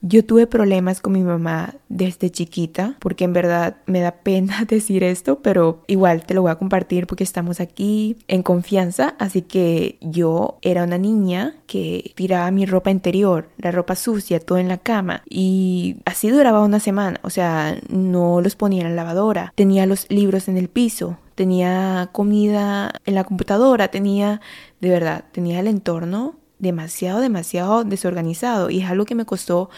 [0.02, 5.04] Yo tuve problemas con mi mamá desde chiquita, porque en verdad me da pena decir
[5.04, 9.98] esto, pero igual te lo voy a compartir porque estamos aquí en confianza, así que
[10.02, 14.78] yo era una niña que tiraba mi ropa interior, la ropa sucia, todo en la
[14.78, 19.88] cama, y así duraba una semana, o sea, no los ponía en la lavadora, tenía
[19.88, 24.42] los libros en el piso, tenía comida en la computadora, tenía,
[24.82, 29.70] de verdad, tenía el entorno demasiado, demasiado desorganizado y es algo que me costó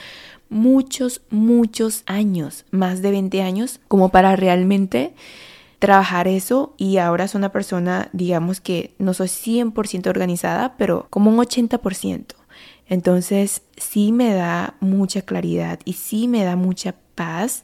[0.48, 5.13] muchos, muchos años, más de 20 años, como para realmente
[5.80, 11.30] trabajar eso y ahora soy una persona, digamos que no soy 100% organizada, pero como
[11.30, 12.36] un 80%.
[12.88, 16.95] Entonces sí me da mucha claridad y sí me da mucha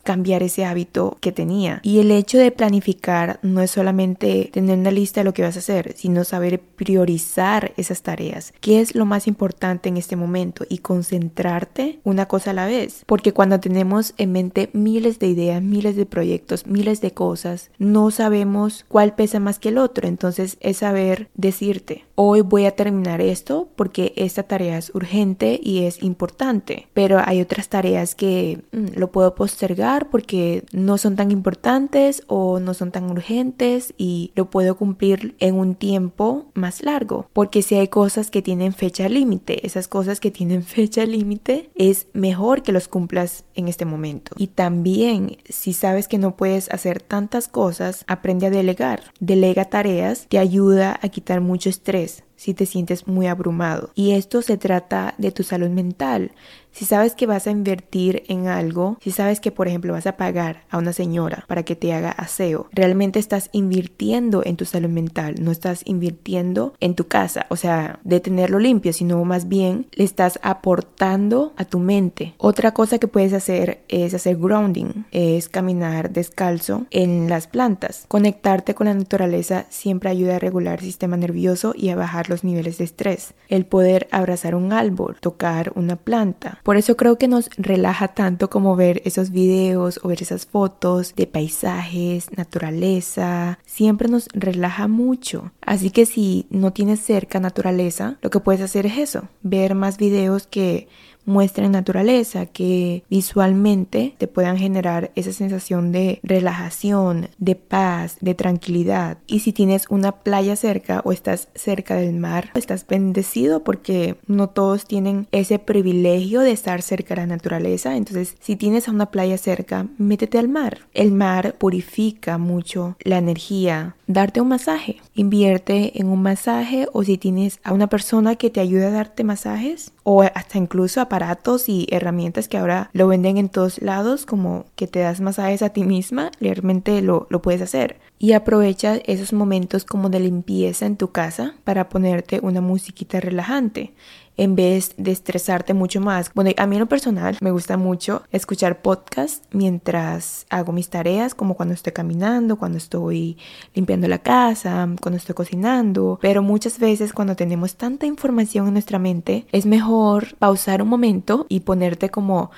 [0.03, 1.79] cambiar ese hábito que tenía.
[1.83, 5.55] Y el hecho de planificar no es solamente tener una lista de lo que vas
[5.55, 8.53] a hacer, sino saber priorizar esas tareas.
[8.59, 10.65] ¿Qué es lo más importante en este momento?
[10.69, 13.03] Y concentrarte una cosa a la vez.
[13.05, 18.11] Porque cuando tenemos en mente miles de ideas, miles de proyectos, miles de cosas, no
[18.11, 20.07] sabemos cuál pesa más que el otro.
[20.07, 25.84] Entonces es saber decirte, hoy voy a terminar esto porque esta tarea es urgente y
[25.84, 31.32] es importante, pero hay otras tareas que mm, lo puedo postergar porque no son tan
[31.32, 37.28] importantes o no son tan urgentes y lo puedo cumplir en un tiempo más largo,
[37.34, 42.08] porque si hay cosas que tienen fecha límite, esas cosas que tienen fecha límite es
[42.13, 44.36] mejor que los cumplas en este momento.
[44.38, 49.04] Y también si sabes que no puedes hacer tantas cosas, aprende a delegar.
[49.19, 52.04] Delega tareas, te ayuda a quitar mucho estrés
[52.35, 53.91] si te sientes muy abrumado.
[53.95, 56.31] Y esto se trata de tu salud mental.
[56.75, 60.17] Si sabes que vas a invertir en algo, si sabes que por ejemplo vas a
[60.17, 64.89] pagar a una señora para que te haga aseo, realmente estás invirtiendo en tu salud
[64.89, 69.88] mental, no estás invirtiendo en tu casa, o sea, de tenerlo limpio, sino más bien
[69.93, 72.33] le estás aportando a tu mente.
[72.39, 78.03] Otra cosa que puedes hacer es hacer grounding, es caminar descalzo en las plantas.
[78.09, 82.43] Conectarte con la naturaleza siempre ayuda a regular el sistema nervioso y a bajar los
[82.43, 83.33] niveles de estrés.
[83.47, 88.49] El poder abrazar un árbol, tocar una planta, por eso creo que nos relaja tanto
[88.49, 93.60] como ver esos videos o ver esas fotos de paisajes, naturaleza.
[93.67, 95.51] Siempre nos relaja mucho.
[95.62, 99.99] Así que si no tienes cerca naturaleza, lo que puedes hacer es eso, ver más
[99.99, 100.88] videos que
[101.25, 109.17] muestren naturaleza, que visualmente te puedan generar esa sensación de relajación, de paz, de tranquilidad.
[109.27, 114.49] Y si tienes una playa cerca o estás cerca del mar, estás bendecido porque no
[114.49, 117.95] todos tienen ese privilegio de estar cerca de la naturaleza.
[117.95, 120.79] Entonces, si tienes una playa cerca, métete al mar.
[120.93, 123.95] El mar purifica mucho la energía.
[124.07, 124.97] Darte un masaje.
[125.15, 129.23] Invierte en un masaje o si tienes a una persona que te ayude a darte
[129.23, 134.65] masajes o hasta incluso aparatos y herramientas que ahora lo venden en todos lados, como
[134.75, 137.99] que te das masajes a ti misma, realmente lo, lo puedes hacer.
[138.25, 143.93] Y aprovecha esos momentos como de limpieza en tu casa para ponerte una musiquita relajante
[144.35, 146.31] en vez de estresarte mucho más.
[146.33, 151.35] Bueno, a mí en lo personal me gusta mucho escuchar podcast mientras hago mis tareas,
[151.35, 153.38] como cuando estoy caminando, cuando estoy
[153.75, 158.97] limpiando la casa, cuando estoy cocinando, pero muchas veces cuando tenemos tanta información en nuestra
[158.97, 162.49] mente, es mejor pausar un momento y ponerte como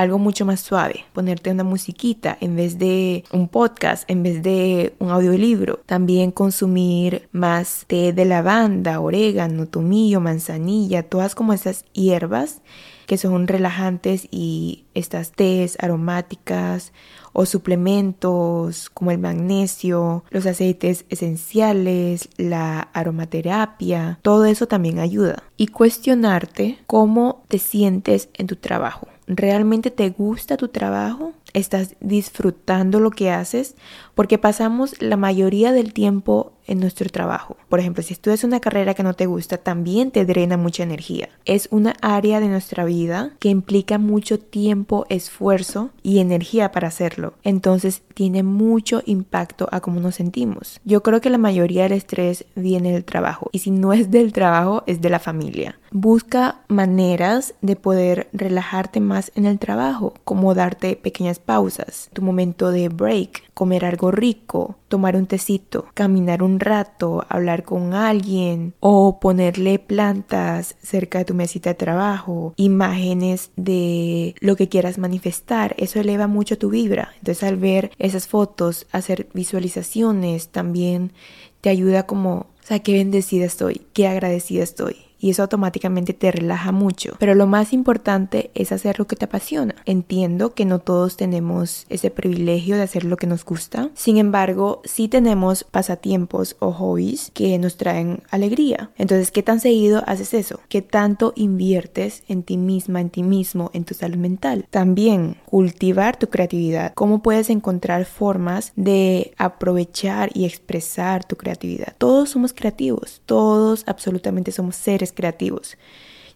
[0.00, 4.94] algo mucho más suave, ponerte una musiquita en vez de un podcast, en vez de
[4.98, 5.80] un audiolibro.
[5.84, 12.62] También consumir más té de lavanda, orégano, tomillo, manzanilla, todas como esas hierbas
[13.06, 16.94] que son relajantes y estas tés aromáticas
[17.34, 25.42] o suplementos como el magnesio, los aceites esenciales, la aromaterapia, todo eso también ayuda.
[25.58, 29.08] Y cuestionarte cómo te sientes en tu trabajo.
[29.32, 31.34] ¿Realmente te gusta tu trabajo?
[31.52, 33.76] ¿Estás disfrutando lo que haces?
[34.16, 37.56] Porque pasamos la mayoría del tiempo en nuestro trabajo.
[37.68, 41.28] Por ejemplo, si estudias una carrera que no te gusta, también te drena mucha energía.
[41.44, 47.34] Es una área de nuestra vida que implica mucho tiempo, esfuerzo y energía para hacerlo.
[47.42, 50.80] Entonces tiene mucho impacto a cómo nos sentimos.
[50.84, 54.32] Yo creo que la mayoría del estrés viene del trabajo y si no es del
[54.32, 55.78] trabajo, es de la familia.
[55.92, 62.70] Busca maneras de poder relajarte más en el trabajo, como darte pequeñas pausas, tu momento
[62.70, 69.18] de break, comer algo rico, tomar un tecito, caminar un rato, hablar con alguien o
[69.20, 75.74] ponerle plantas cerca de tu mesita de trabajo, imágenes de lo que quieras manifestar.
[75.78, 77.10] Eso eleva mucho tu vibra.
[77.18, 81.12] Entonces al ver esas fotos, hacer visualizaciones también
[81.60, 86.32] te ayuda como, o sea, qué bendecida estoy, qué agradecida estoy y eso automáticamente te
[86.32, 87.14] relaja mucho.
[87.18, 89.76] Pero lo más importante es hacer lo que te apasiona.
[89.84, 93.90] Entiendo que no todos tenemos ese privilegio de hacer lo que nos gusta.
[93.94, 98.90] Sin embargo, sí tenemos pasatiempos o hobbies que nos traen alegría.
[98.96, 100.60] Entonces, ¿qué tan seguido haces eso?
[100.68, 104.66] ¿Qué tanto inviertes en ti misma, en ti mismo, en tu salud mental?
[104.70, 106.94] También cultivar tu creatividad.
[106.94, 111.94] ¿Cómo puedes encontrar formas de aprovechar y expresar tu creatividad?
[111.98, 115.76] Todos somos creativos, todos absolutamente somos seres creativos.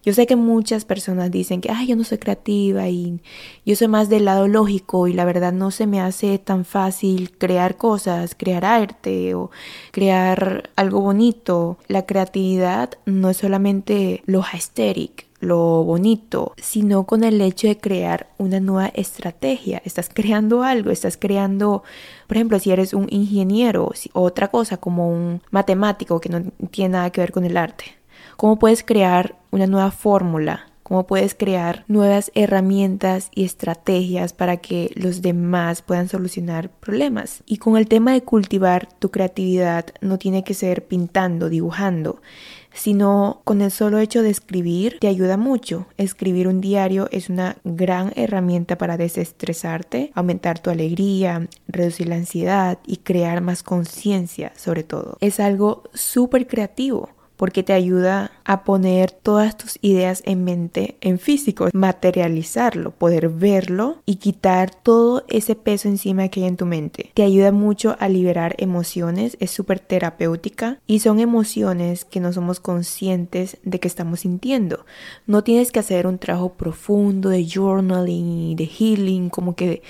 [0.05, 3.19] Yo sé que muchas personas dicen que, ay, yo no soy creativa y
[3.65, 7.31] yo soy más del lado lógico y la verdad no se me hace tan fácil
[7.35, 9.49] crear cosas, crear arte o
[9.91, 11.79] crear algo bonito.
[11.87, 18.29] La creatividad no es solamente lo aesthetic, lo bonito, sino con el hecho de crear
[18.37, 19.81] una nueva estrategia.
[19.85, 21.81] Estás creando algo, estás creando,
[22.27, 26.89] por ejemplo, si eres un ingeniero o otra cosa como un matemático que no tiene
[26.89, 28.04] nada que ver con el arte
[28.37, 34.91] cómo puedes crear una nueva fórmula, cómo puedes crear nuevas herramientas y estrategias para que
[34.93, 37.41] los demás puedan solucionar problemas.
[37.47, 42.21] Y con el tema de cultivar tu creatividad no tiene que ser pintando, dibujando,
[42.71, 45.87] sino con el solo hecho de escribir te ayuda mucho.
[45.97, 52.77] Escribir un diario es una gran herramienta para desestresarte, aumentar tu alegría, reducir la ansiedad
[52.85, 55.17] y crear más conciencia sobre todo.
[55.19, 61.19] Es algo súper creativo porque te ayuda a poner todas tus ideas en mente en
[61.19, 67.11] físico, materializarlo, poder verlo y quitar todo ese peso encima que hay en tu mente.
[67.13, 72.59] Te ayuda mucho a liberar emociones, es súper terapéutica y son emociones que no somos
[72.59, 74.85] conscientes de que estamos sintiendo.
[75.25, 79.81] No tienes que hacer un trabajo profundo de journaling de healing, como que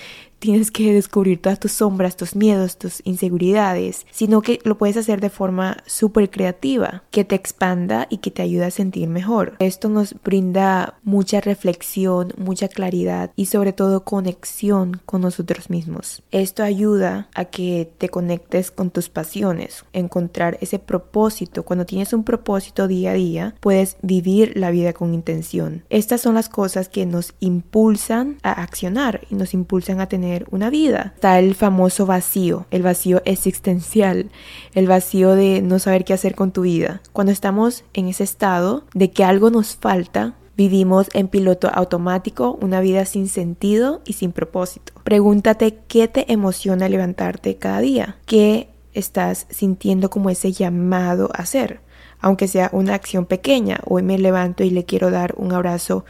[0.45, 5.19] tienes que descubrir todas tus sombras, tus miedos, tus inseguridades, sino que lo puedes hacer
[5.19, 9.55] de forma súper creativa, que te expanda y que te ayude a sentir mejor.
[9.57, 16.21] Esto nos brinda mucha reflexión, mucha claridad y sobre todo conexión con nosotros mismos.
[16.29, 21.63] Esto ayuda a que te conectes con tus pasiones, encontrar ese propósito.
[21.63, 25.83] Cuando tienes un propósito día a día, puedes vivir la vida con intención.
[25.89, 30.69] Estas son las cosas que nos impulsan a accionar y nos impulsan a tener una
[30.69, 31.13] vida.
[31.15, 34.29] Está el famoso vacío, el vacío existencial,
[34.73, 37.01] el vacío de no saber qué hacer con tu vida.
[37.13, 42.79] Cuando estamos en ese estado de que algo nos falta, Vivimos en piloto automático, una
[42.79, 44.93] vida sin sentido y sin propósito.
[45.03, 51.81] Pregúntate qué te emociona levantarte cada día, qué estás sintiendo como ese llamado a hacer,
[52.21, 53.81] aunque sea una acción pequeña.
[53.85, 56.05] Hoy me levanto y le quiero dar un abrazo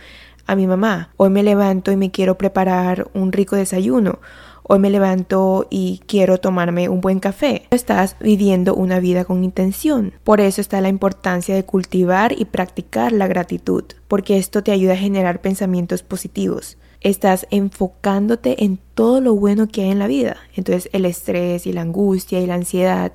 [0.47, 1.09] a mi mamá.
[1.17, 4.19] Hoy me levanto y me quiero preparar un rico desayuno.
[4.67, 7.67] Hoy me levanto y quiero tomarme un buen café.
[7.69, 10.13] Estás viviendo una vida con intención.
[10.23, 14.93] Por eso está la importancia de cultivar y practicar la gratitud, porque esto te ayuda
[14.93, 16.77] a generar pensamientos positivos.
[17.01, 20.37] Estás enfocándote en todo lo bueno que hay en la vida.
[20.55, 23.11] Entonces el estrés y la angustia y la ansiedad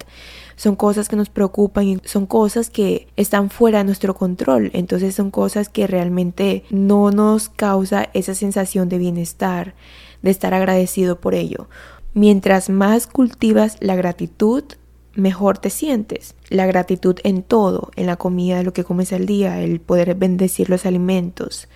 [0.61, 4.71] son cosas que nos preocupan y son cosas que están fuera de nuestro control.
[4.75, 9.75] Entonces son cosas que realmente no nos causa esa sensación de bienestar,
[10.21, 11.71] de estar agradecido por ello.
[12.13, 14.65] Mientras más cultivas la gratitud,
[15.15, 16.35] mejor te sientes.
[16.51, 20.69] La gratitud en todo, en la comida, lo que comes al día, el poder bendecir
[20.69, 21.69] los alimentos,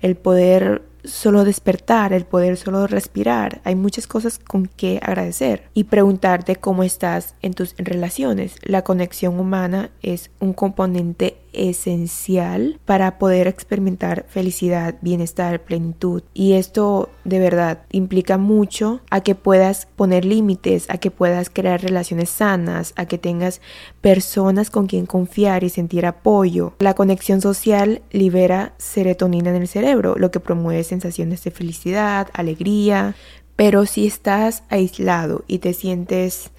[0.00, 3.60] el poder solo despertar, el poder solo respirar.
[3.64, 8.56] Hay muchas cosas con que agradecer y preguntarte cómo estás en tus relaciones.
[8.62, 16.22] La conexión humana es un componente esencial para poder experimentar felicidad, bienestar, plenitud.
[16.34, 21.82] Y esto de verdad implica mucho a que puedas poner límites, a que puedas crear
[21.82, 23.60] relaciones sanas, a que tengas
[24.00, 26.74] personas con quien confiar y sentir apoyo.
[26.78, 33.14] La conexión social libera serotonina en el cerebro, lo que promueve sensaciones de felicidad, alegría.
[33.56, 36.50] Pero si estás aislado y te sientes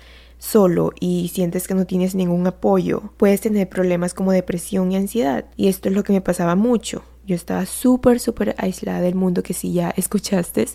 [0.42, 5.46] solo y sientes que no tienes ningún apoyo, puedes tener problemas como depresión y ansiedad.
[5.56, 7.04] Y esto es lo que me pasaba mucho.
[7.28, 10.66] Yo estaba súper, súper aislada del mundo, que si ya escuchaste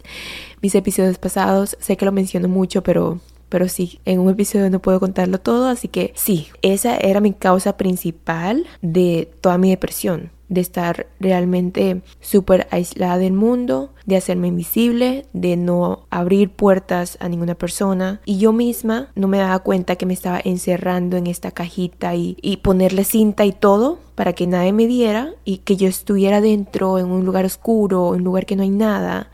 [0.62, 4.80] mis episodios pasados, sé que lo menciono mucho, pero pero sí, en un episodio no
[4.80, 10.30] puedo contarlo todo, así que sí, esa era mi causa principal de toda mi depresión
[10.49, 17.28] de estar realmente súper aislada del mundo, de hacerme invisible, de no abrir puertas a
[17.28, 18.20] ninguna persona.
[18.24, 22.36] Y yo misma no me daba cuenta que me estaba encerrando en esta cajita y,
[22.62, 27.07] ponerle cinta y todo para que nadie me viera y que yo estuviera dentro en
[27.07, 29.30] un lugar oscuro, en un lugar que no hay nada.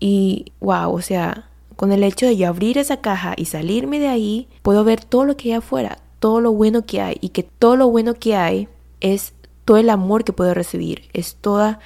[0.00, 4.08] Y wow, o sea, con el hecho de yo abrir esa caja y salirme de
[4.08, 7.44] ahí, puedo ver todo lo que hay afuera, todo lo bueno que hay y que
[7.44, 8.66] todo lo bueno que hay
[9.00, 9.32] es
[9.64, 11.78] todo el amor que puedo recibir, es toda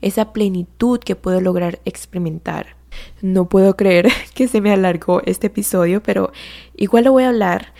[0.00, 2.74] esa plenitud que puedo lograr experimentar.
[3.22, 6.32] No puedo creer que se me alargó este episodio, pero
[6.74, 7.72] igual lo voy a hablar.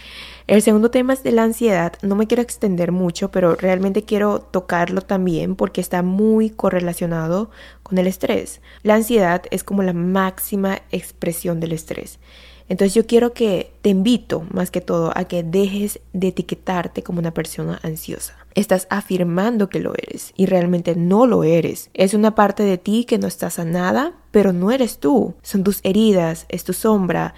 [0.47, 1.95] El segundo tema es de la ansiedad.
[2.03, 7.51] No me quiero extender mucho, pero realmente quiero tocarlo también porque está muy correlacionado
[7.83, 8.61] con el estrés.
[8.85, 12.21] La ansiedad es como la máxima expresión del estrés.
[12.69, 17.19] Entonces yo quiero que te invito más que todo a que dejes de etiquetarte como
[17.19, 18.37] una persona ansiosa.
[18.55, 21.91] Estás afirmando que lo eres y realmente no lo eres.
[21.95, 25.35] Es una parte de ti que no está sanada, pero no eres tú.
[25.43, 27.35] Son tus heridas, es tu sombra,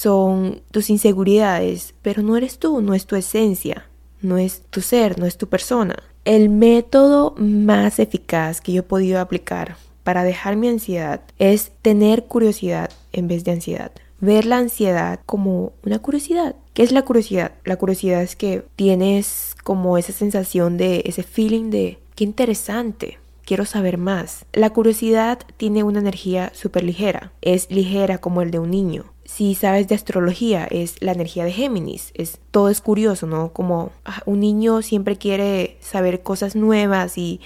[0.00, 3.86] son tus inseguridades, pero no eres tú, no es tu esencia,
[4.22, 5.96] no es tu ser, no es tu persona.
[6.24, 12.24] El método más eficaz que yo he podido aplicar para dejar mi ansiedad es tener
[12.24, 16.54] curiosidad en vez de ansiedad ver la ansiedad como una curiosidad.
[16.74, 17.52] ¿Qué es la curiosidad?
[17.64, 23.18] La curiosidad es que tienes como esa sensación de ese feeling de qué interesante.
[23.44, 24.44] Quiero saber más.
[24.52, 27.32] La curiosidad tiene una energía súper ligera.
[27.40, 29.06] Es ligera como el de un niño.
[29.30, 32.10] Si sabes de astrología, es la energía de Géminis.
[32.14, 33.52] Es, todo es curioso, ¿no?
[33.52, 37.40] Como ah, un niño siempre quiere saber cosas nuevas y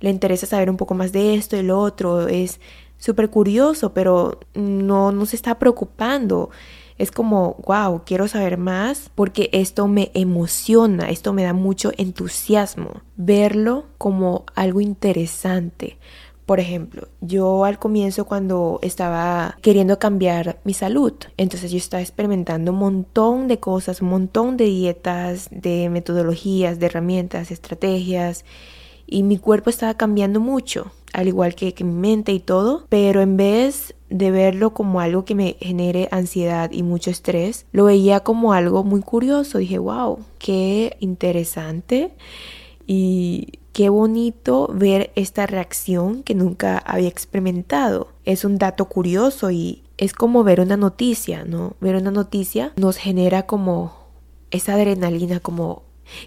[0.00, 2.28] le interesa saber un poco más de esto y lo otro.
[2.28, 2.60] Es
[2.98, 6.50] súper curioso, pero no, no se está preocupando.
[6.98, 13.00] Es como, wow, quiero saber más porque esto me emociona, esto me da mucho entusiasmo.
[13.16, 15.96] Verlo como algo interesante.
[16.52, 22.72] Por ejemplo, yo al comienzo cuando estaba queriendo cambiar mi salud, entonces yo estaba experimentando
[22.72, 28.44] un montón de cosas, un montón de dietas, de metodologías, de herramientas, estrategias,
[29.06, 33.38] y mi cuerpo estaba cambiando mucho, al igual que, mi mente y todo, pero en
[33.38, 38.52] vez de verlo como algo que me genere ansiedad y mucho estrés, lo veía como
[38.52, 39.56] algo muy curioso.
[39.56, 42.10] Dije, wow, qué interesante
[42.86, 48.08] y qué bonito ver esta reacción que nunca había experimentado.
[48.24, 51.76] Es un dato curioso y es como ver una noticia, ¿no?
[51.80, 53.94] Ver una noticia nos genera como
[54.50, 55.84] esa adrenalina, como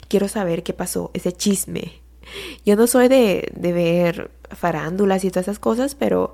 [0.08, 2.02] quiero saber qué pasó, ese chisme.
[2.66, 6.34] Yo no soy de, de ver farándulas y todas esas cosas, pero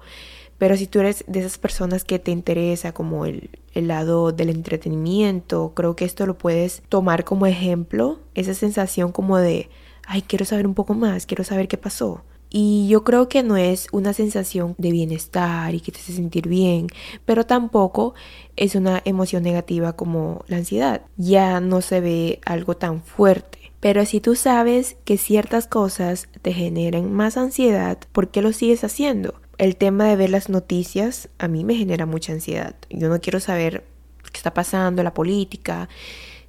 [0.57, 4.51] pero si tú eres de esas personas que te interesa como el, el, lado del
[4.51, 9.71] entretenimiento, creo que esto lo puedes tomar como ejemplo, esa sensación como de,
[10.07, 12.23] ay, quiero saber un poco más, quiero saber qué pasó.
[12.49, 16.49] Y yo creo que no es una sensación de bienestar y que te hace sentir
[16.49, 16.87] bien,
[17.23, 18.13] pero tampoco
[18.57, 21.01] es una emoción negativa como la ansiedad.
[21.15, 23.71] Ya no se ve algo tan fuerte.
[23.79, 28.83] Pero si tú sabes que ciertas cosas te generan más ansiedad, ¿por qué lo sigues
[28.83, 29.41] haciendo?
[29.61, 32.73] el tema de ver las noticias a mí me genera mucha ansiedad.
[32.89, 33.85] Yo no quiero saber
[34.31, 35.87] qué está pasando, la política.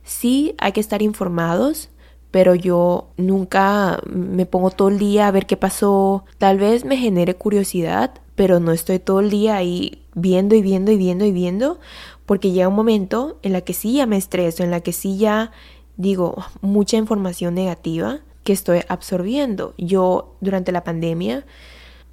[0.02, 1.90] Sí, hay que estar informados,
[2.32, 6.24] pero yo nunca me pongo todo el día a ver qué pasó.
[6.38, 10.90] Tal vez me genere curiosidad, pero no estoy todo el día ahí viendo y viendo
[10.90, 11.78] y viendo y viendo,
[12.26, 15.18] porque llega un momento en la que sí ya me estreso, en la que sí
[15.18, 15.52] ya
[15.96, 19.74] digo mucha información negativa que estoy absorbiendo.
[19.76, 21.44] Yo durante la pandemia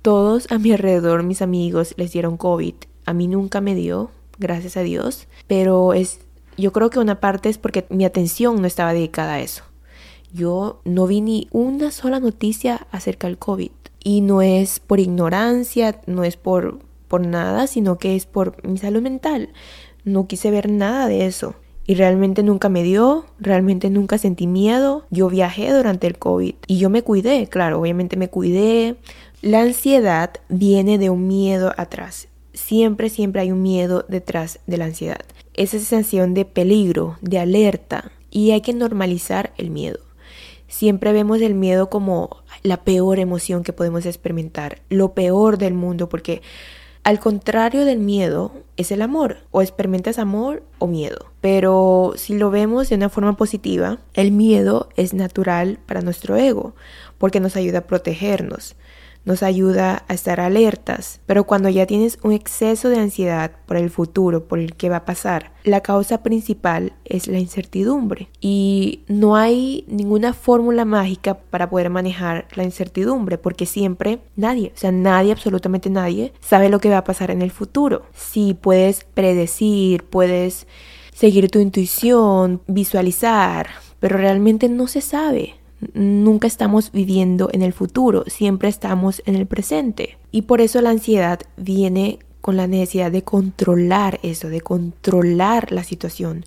[0.02, 2.76] todos a mi alrededor, mis amigos, les dieron COVID.
[3.06, 5.28] A mí nunca me dio, gracias a Dios.
[5.48, 6.20] Pero es,
[6.58, 9.64] yo creo que una parte es porque mi atención no estaba dedicada a eso.
[10.34, 13.72] Yo no vi ni una sola noticia acerca del COVID.
[14.04, 18.78] Y no es por ignorancia, no es por, por nada, sino que es por mi
[18.78, 19.50] salud mental.
[20.06, 21.56] No quise ver nada de eso.
[21.86, 25.08] Y realmente nunca me dio, realmente nunca sentí miedo.
[25.10, 28.98] Yo viajé durante el COVID y yo me cuidé, claro, obviamente me cuidé,
[29.42, 32.28] la ansiedad viene de un miedo atrás.
[32.54, 35.22] Siempre, siempre hay un miedo detrás de la ansiedad.
[35.56, 38.12] Esa sensación de peligro, de alerta.
[38.30, 40.00] Y hay que normalizar el miedo.
[40.70, 46.08] Siempre vemos el miedo como la peor emoción que podemos experimentar, lo peor del mundo,
[46.08, 46.42] porque
[47.04, 51.26] al contrario del miedo es el amor, o experimentas amor o miedo.
[51.42, 56.76] Pero si lo vemos de una forma positiva, el miedo es natural para nuestro ego,
[57.18, 58.76] porque nos ayuda a protegernos
[59.30, 63.92] nos ayuda a estar alertas, pero cuando ya tienes un exceso de ansiedad por el
[63.92, 69.36] futuro, por el que va a pasar, la causa principal es la incertidumbre y no
[69.36, 75.32] hay ninguna fórmula mágica para poder manejar la incertidumbre porque siempre nadie, o sea, nadie,
[75.32, 78.08] absolutamente nadie, sabe lo que va a pasar en el futuro.
[78.16, 80.66] Si puedes predecir, puedes
[81.14, 83.68] seguir tu intuición, visualizar,
[84.00, 85.60] pero realmente no se sabe
[85.94, 90.18] nunca estamos viviendo en el futuro, siempre estamos en el presente.
[90.32, 95.84] Y por eso la ansiedad viene con la necesidad de controlar eso, de controlar la
[95.84, 96.46] situación,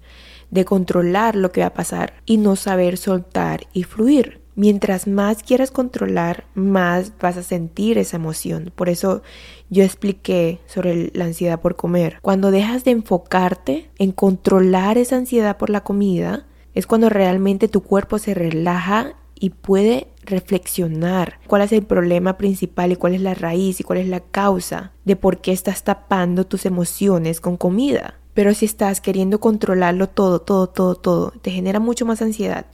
[0.51, 4.41] de controlar lo que va a pasar y no saber soltar y fluir.
[4.55, 8.71] Mientras más quieras controlar, más vas a sentir esa emoción.
[8.75, 9.23] Por eso
[9.71, 12.19] yo expliqué sobre la ansiedad por comer.
[12.21, 17.83] Cuando dejas de enfocarte en controlar esa ansiedad por la comida, es cuando realmente tu
[17.83, 23.35] cuerpo se relaja y puede reflexionar cuál es el problema principal y cuál es la
[23.35, 28.21] raíz y cuál es la causa de por qué estás tapando tus emociones con comida.
[28.35, 32.67] Pero si estás queriendo controlarlo todo, todo, todo, todo, te genera mucho más ansiedad.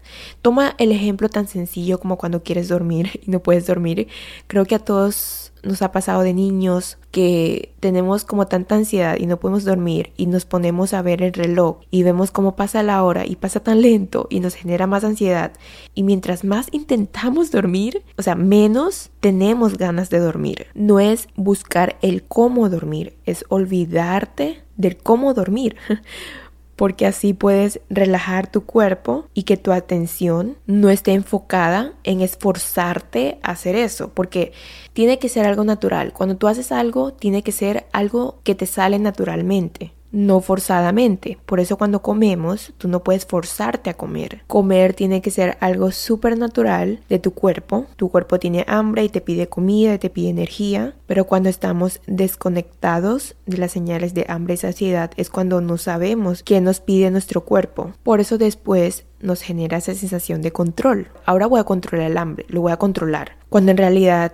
[0.43, 4.09] Toma el ejemplo tan sencillo como cuando quieres dormir y no puedes dormir.
[4.47, 9.27] Creo que a todos nos ha pasado de niños que tenemos como tanta ansiedad y
[9.27, 13.03] no podemos dormir y nos ponemos a ver el reloj y vemos cómo pasa la
[13.03, 15.53] hora y pasa tan lento y nos genera más ansiedad
[15.95, 20.67] y mientras más intentamos dormir, o sea, menos tenemos ganas de dormir.
[20.75, 25.77] No es buscar el cómo dormir, es olvidarte del cómo dormir.
[26.79, 33.41] porque así puedes relajar tu cuerpo y que tu atención no esté enfocada en esforzarte
[33.43, 34.53] a hacer eso, porque
[34.93, 36.13] tiene que ser algo natural.
[36.13, 39.93] Cuando tú haces algo, tiene que ser algo que te sale naturalmente.
[40.11, 41.39] No forzadamente.
[41.47, 44.43] Por eso cuando comemos, tú no puedes forzarte a comer.
[44.47, 47.87] Comer tiene que ser algo súper natural de tu cuerpo.
[47.97, 52.01] Tu cuerpo tiene hambre y te pide comida, y te pide energía, pero cuando estamos
[52.07, 57.11] desconectados de las señales de hambre y saciedad es cuando no sabemos qué nos pide
[57.11, 57.93] nuestro cuerpo.
[58.03, 61.09] Por eso después nos genera esa sensación de control.
[61.25, 63.37] Ahora voy a controlar el hambre, lo voy a controlar.
[63.49, 64.33] Cuando en realidad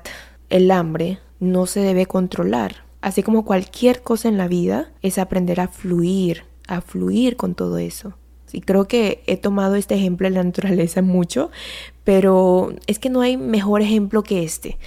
[0.50, 5.60] el hambre no se debe controlar así como cualquier cosa en la vida, es aprender
[5.60, 8.14] a fluir, a fluir con todo eso.
[8.50, 11.50] Y creo que he tomado este ejemplo de la naturaleza mucho,
[12.02, 14.78] pero es que no hay mejor ejemplo que este.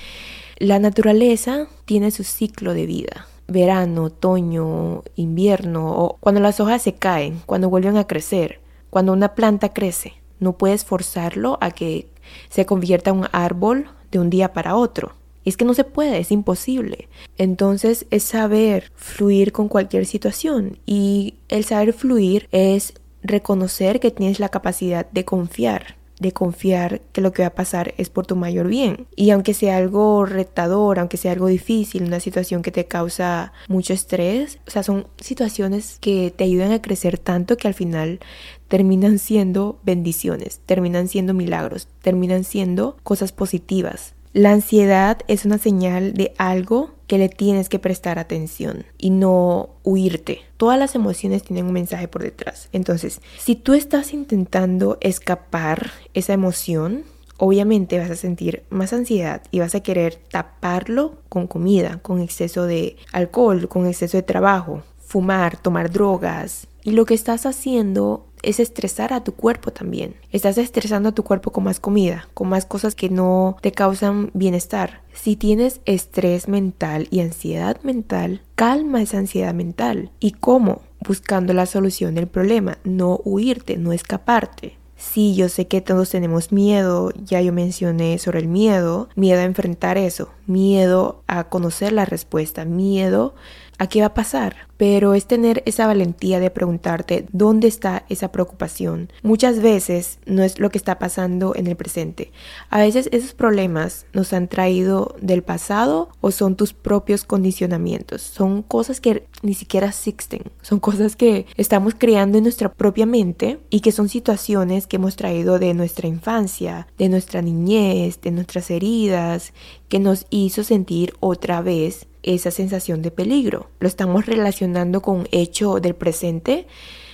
[0.57, 3.27] La naturaleza tiene su ciclo de vida.
[3.47, 8.59] Verano, otoño, invierno, o cuando las hojas se caen, cuando vuelven a crecer,
[8.89, 10.13] cuando una planta crece.
[10.39, 12.07] No puedes forzarlo a que
[12.49, 15.13] se convierta en un árbol de un día para otro
[15.49, 17.07] es que no se puede, es imposible.
[17.37, 24.39] Entonces es saber fluir con cualquier situación y el saber fluir es reconocer que tienes
[24.39, 28.35] la capacidad de confiar de confiar que lo que va a pasar es por tu
[28.35, 29.07] mayor bien.
[29.15, 33.93] Y aunque sea algo retador, aunque sea algo difícil, una situación que te causa mucho
[33.93, 38.19] estrés, o sea, son situaciones que te ayudan a crecer tanto que al final
[38.67, 44.13] terminan siendo bendiciones, terminan siendo milagros, terminan siendo cosas positivas.
[44.37, 49.69] La ansiedad es una señal de algo que le tienes que prestar atención y no
[49.83, 50.41] huirte.
[50.57, 52.69] Todas las emociones tienen un mensaje por detrás.
[52.71, 57.03] Entonces, si tú estás intentando escapar esa emoción,
[57.37, 62.67] obviamente vas a sentir más ansiedad y vas a querer taparlo con comida, con exceso
[62.67, 66.67] de alcohol, con exceso de trabajo, fumar, tomar drogas.
[66.83, 70.15] Y lo que estás haciendo es estresar a tu cuerpo también.
[70.31, 74.31] Estás estresando a tu cuerpo con más comida, con más cosas que no te causan
[74.33, 75.01] bienestar.
[75.13, 80.11] Si tienes estrés mental y ansiedad mental, calma esa ansiedad mental.
[80.21, 80.81] ¿Y cómo?
[81.05, 84.77] Buscando la solución del problema, no huirte, no escaparte.
[84.95, 89.43] Sí, yo sé que todos tenemos miedo, ya yo mencioné sobre el miedo, miedo a
[89.43, 93.35] enfrentar eso, miedo a conocer la respuesta, miedo
[93.77, 98.31] a qué va a pasar, pero es tener esa valentía de preguntarte dónde está esa
[98.31, 99.11] preocupación.
[99.23, 102.31] Muchas veces no es lo que está pasando en el presente.
[102.69, 108.21] A veces esos problemas nos han traído del pasado o son tus propios condicionamientos.
[108.21, 110.43] Son cosas que ni siquiera existen.
[110.61, 115.15] Son cosas que estamos creando en nuestra propia mente y que son situaciones que hemos
[115.15, 119.53] traído de nuestra infancia, de nuestra niñez, de nuestras heridas,
[119.89, 123.69] que nos hizo sentir otra vez esa sensación de peligro.
[123.79, 124.66] Lo estamos relacionando
[125.01, 126.67] con un hecho del presente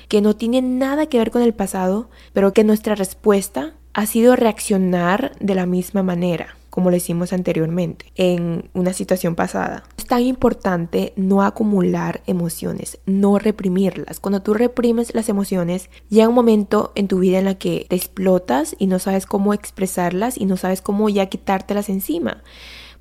[0.08, 4.36] que no tiene nada que ver con el pasado, pero que nuestra respuesta ha sido
[4.36, 9.84] reaccionar de la misma manera como lo hicimos anteriormente en una situación pasada.
[9.96, 14.20] Es tan importante no acumular emociones, no reprimirlas.
[14.20, 17.96] Cuando tú reprimes las emociones, llega un momento en tu vida en la que te
[17.96, 22.42] explotas y no sabes cómo expresarlas y no sabes cómo ya quitártelas encima.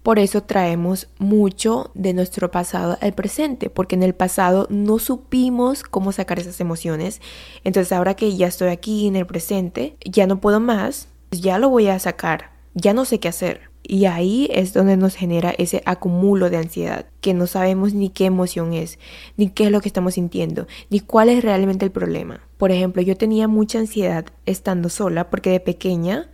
[0.02, 5.84] Por eso traemos mucho de nuestro pasado al presente, porque en el pasado no supimos
[5.84, 7.20] cómo sacar esas emociones.
[7.62, 11.58] Entonces ahora que ya estoy aquí en el presente, ya no puedo más, pues ya
[11.58, 13.72] lo voy a sacar, ya no sé qué hacer.
[13.84, 18.26] Y ahí es donde nos genera ese acumulo de ansiedad, que no sabemos ni qué
[18.26, 18.98] emoción es,
[19.36, 22.40] ni qué es lo que estamos sintiendo, ni cuál es realmente el problema.
[22.58, 26.30] Por ejemplo, yo tenía mucha ansiedad estando sola porque de pequeña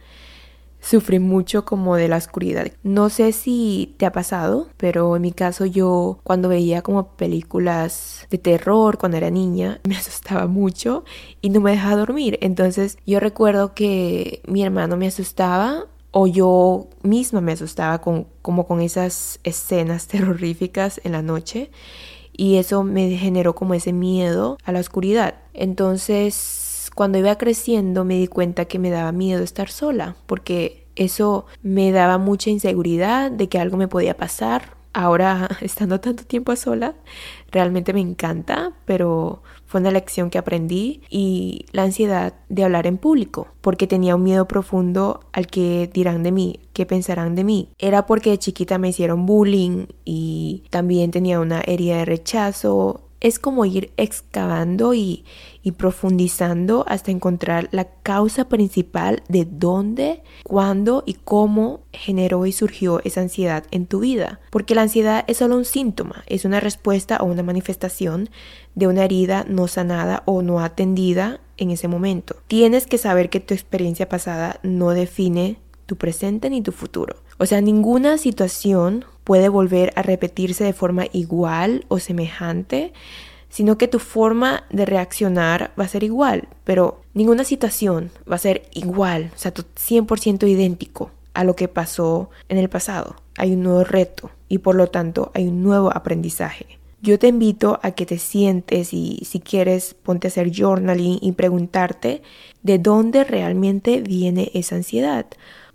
[0.89, 2.73] sufrí mucho como de la oscuridad.
[2.83, 8.27] No sé si te ha pasado, pero en mi caso yo cuando veía como películas
[8.31, 11.05] de terror cuando era niña me asustaba mucho
[11.43, 12.39] y no me dejaba dormir.
[12.41, 18.67] Entonces yo recuerdo que mi hermano me asustaba o yo misma me asustaba con, como
[18.67, 21.71] con esas escenas terroríficas en la noche
[22.33, 25.35] y eso me generó como ese miedo a la oscuridad.
[25.53, 26.68] Entonces
[26.99, 31.93] cuando iba creciendo me di cuenta que me daba miedo estar sola, porque eso me
[31.93, 34.77] daba mucha inseguridad de que algo me podía pasar.
[34.93, 36.97] Ahora, estando tanto tiempo sola,
[37.53, 42.99] realmente me encanta, pero fue una lección que aprendí y la ansiedad de hablar en
[42.99, 47.69] público, porque tenía un miedo profundo al que dirán de mí, qué pensarán de mí.
[47.79, 53.39] Era porque de chiquita me hicieron bullying y también tenía una herida de rechazo es
[53.39, 55.25] como ir excavando y,
[55.77, 63.21] profundizando hasta encontrar la causa principal de dónde, cuándo y cómo generó y surgió esa
[63.21, 64.41] ansiedad en tu vida.
[64.51, 68.31] Porque la ansiedad es solo un síntoma, es una respuesta o una manifestación
[68.75, 72.37] de una herida no sanada o no atendida en ese momento.
[72.47, 77.17] Tienes que saber que tu experiencia pasada no define tu presente ni tu futuro.
[77.39, 82.95] O sea, ninguna situación puede volver a repetirse de forma igual o semejante
[83.51, 88.39] sino que tu forma de reaccionar va a ser igual, pero ninguna situación va a
[88.39, 93.17] ser igual, o sea, 100% idéntico a lo que pasó en el pasado.
[93.37, 96.79] Hay un nuevo reto y por lo tanto hay un nuevo aprendizaje.
[97.01, 101.33] Yo te invito a que te sientes y si quieres ponte a hacer journaling y
[101.33, 102.23] preguntarte
[102.63, 105.27] de dónde realmente viene esa ansiedad.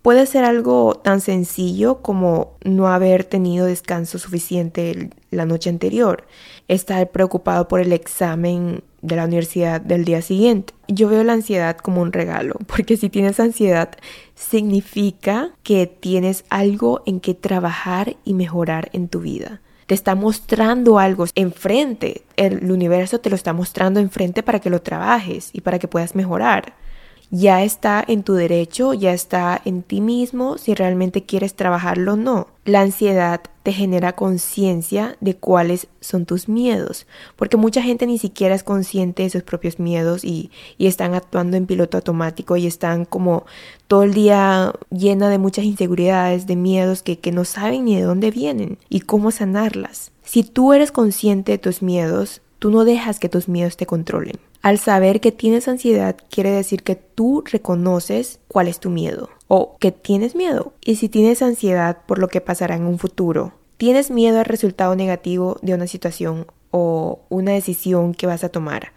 [0.04, 6.28] Puede ser algo tan sencillo como no haber tenido descanso suficiente la noche anterior,
[6.68, 10.74] estar preocupado por el examen de la universidad del día siguiente.
[10.90, 13.92] Yo veo la ansiedad como un regalo, porque si tienes ansiedad
[14.36, 20.98] significa que tienes algo en que trabajar y mejorar en tu vida te está mostrando
[21.00, 22.24] algo enfrente.
[22.38, 26.16] El universo te lo está mostrando enfrente para que lo trabajes y para que puedas
[26.16, 26.74] mejorar.
[27.36, 32.16] Ya está en tu derecho, ya está en ti mismo si realmente quieres trabajarlo o
[32.16, 32.46] no.
[32.64, 38.54] La ansiedad te genera conciencia de cuáles son tus miedos, porque mucha gente ni siquiera
[38.54, 43.48] es consciente de sus propios miedos y, están actuando en piloto automático y están como
[43.88, 48.04] todo el día llena de muchas inseguridades, de miedos que, que no saben ni de
[48.04, 50.12] dónde vienen y cómo sanarlas.
[50.24, 54.40] Si tú eres consciente de tus miedos, tú no dejas que tus miedos te controlen.
[54.62, 59.76] Al saber que tienes ansiedad quiere decir que tú reconoces cuál es tu miedo o
[59.82, 60.72] que tienes miedo.
[60.80, 64.96] Y si tienes ansiedad por lo que pasará en un futuro, tienes miedo al resultado
[64.96, 68.94] negativo de una situación o una decisión que vas a tomar.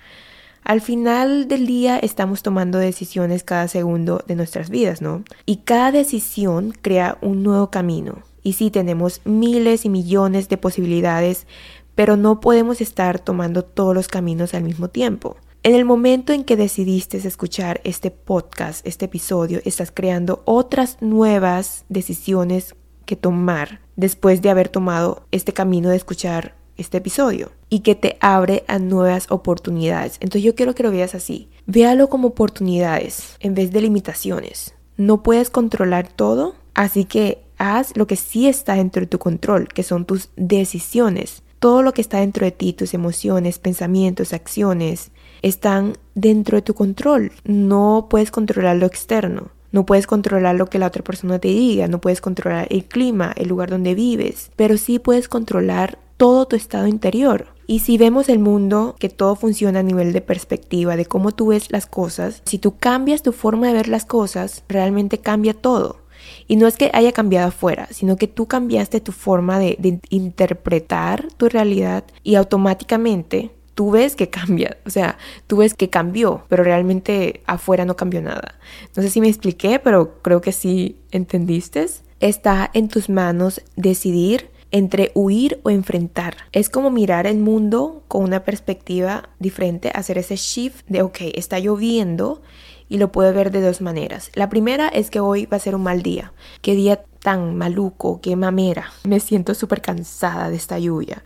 [0.62, 5.24] Al final del día estamos tomando decisiones cada segundo de nuestras vidas, ¿no?
[5.44, 8.22] Y cada decisión crea un nuevo camino.
[8.46, 11.48] Y sí, tenemos miles y millones de posibilidades,
[11.96, 15.36] pero no podemos estar tomando todos los caminos al mismo tiempo.
[15.64, 21.84] En el momento en que decidiste escuchar este podcast, este episodio, estás creando otras nuevas
[21.88, 27.94] decisiones que tomar después de haber tomado este camino de escuchar este episodio y que
[27.94, 30.18] te abre a nuevas oportunidades.
[30.20, 31.48] Entonces yo quiero que lo veas así.
[31.66, 34.74] Véalo como oportunidades en vez de limitaciones.
[34.96, 39.68] No puedes controlar todo, así que haz lo que sí está dentro de tu control,
[39.68, 41.42] que son tus decisiones.
[41.58, 45.10] Todo lo que está dentro de ti, tus emociones, pensamientos, acciones,
[45.42, 47.32] están dentro de tu control.
[47.44, 49.50] No puedes controlar lo externo.
[49.72, 53.32] No puedes controlar lo que la otra persona te diga, no puedes controlar el clima,
[53.36, 57.48] el lugar donde vives, pero sí puedes controlar todo tu estado interior.
[57.66, 61.48] Y si vemos el mundo, que todo funciona a nivel de perspectiva, de cómo tú
[61.48, 65.98] ves las cosas, si tú cambias tu forma de ver las cosas, realmente cambia todo.
[66.46, 71.28] Y no es que haya cambiado afuera, sino que tú cambiaste tu forma de, interpretar
[71.36, 76.64] tu realidad y automáticamente tú ves que cambia, o sea, tú ves que cambió, pero
[76.64, 78.58] realmente afuera no cambió nada.
[78.96, 81.86] No sé si me expliqué, pero creo que sí entendiste.
[82.20, 86.36] Está en tus manos decidir entre huir o enfrentar.
[86.52, 91.58] Es como mirar el mundo con una perspectiva diferente, hacer ese shift de, ok, está
[91.58, 92.42] lloviendo
[92.88, 94.30] y lo puedo ver de dos maneras.
[94.34, 96.32] La primera es que hoy va a ser un mal día.
[96.62, 98.92] Qué día tan maluco, qué mamera.
[99.04, 101.22] Me siento súper cansada de esta lluvia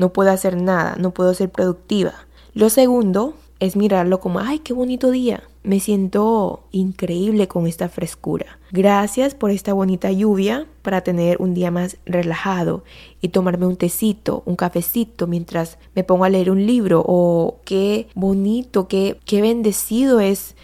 [0.00, 2.14] no puedo hacer nada, no puedo ser productiva.
[2.54, 5.42] Lo segundo es mirarlo como, ay, qué bonito día.
[5.62, 8.58] Me siento increíble con esta frescura.
[8.72, 12.82] Gracias por esta bonita lluvia para tener un día más relajado
[13.20, 17.04] y tomarme un tecito, un cafecito mientras me pongo a leer un libro.
[17.06, 20.56] O qué bonito, qué, qué bendecido es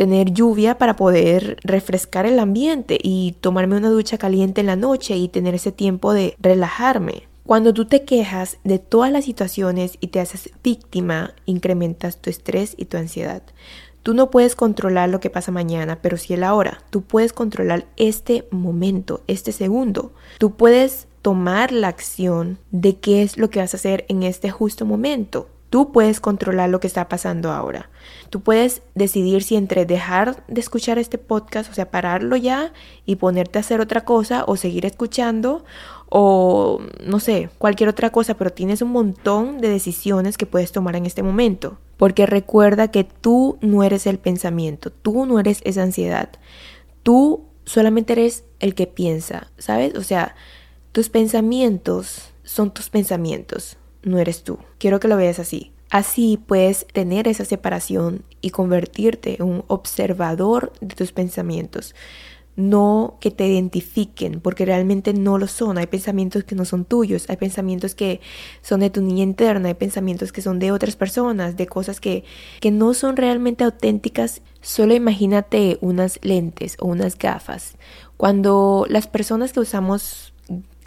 [0.00, 5.18] tener lluvia para poder refrescar el ambiente y tomarme una ducha caliente en la noche
[5.18, 7.28] y tener ese tiempo de relajarme.
[7.44, 12.76] Cuando tú te quejas de todas las situaciones y te haces víctima, incrementas tu estrés
[12.78, 13.42] y tu ansiedad.
[14.02, 16.82] Tú no puedes controlar lo que pasa mañana, pero sí el ahora.
[16.88, 20.14] Tú puedes controlar este momento, este segundo.
[20.38, 24.50] Tú puedes tomar la acción de qué es lo que vas a hacer en este
[24.50, 25.50] justo momento.
[25.70, 27.90] Tú puedes controlar lo que está pasando ahora.
[28.28, 32.72] Tú puedes decidir si entre dejar de escuchar este podcast, o sea, pararlo ya
[33.06, 35.64] y ponerte a hacer otra cosa o seguir escuchando
[36.08, 40.96] o no sé, cualquier otra cosa, pero tienes un montón de decisiones que puedes tomar
[40.96, 41.78] en este momento.
[41.96, 46.30] Porque recuerda que tú no eres el pensamiento, tú no eres esa ansiedad.
[47.04, 49.94] Tú solamente eres el que piensa, ¿sabes?
[49.94, 50.34] O sea,
[50.90, 54.58] tus pensamientos son tus pensamientos no eres tú.
[54.78, 55.72] Quiero que lo veas así.
[55.90, 61.96] Así puedes tener esa separación y convertirte en un observador de tus pensamientos.
[62.54, 65.78] No que te identifiquen, porque realmente no lo son.
[65.78, 68.20] Hay pensamientos que no son tuyos, hay pensamientos que
[68.62, 72.24] son de tu niña interna, hay pensamientos que son de otras personas, de cosas que,
[72.60, 74.42] que no son realmente auténticas.
[74.60, 77.76] Solo imagínate unas lentes o unas gafas.
[78.16, 80.29] Cuando las personas que usamos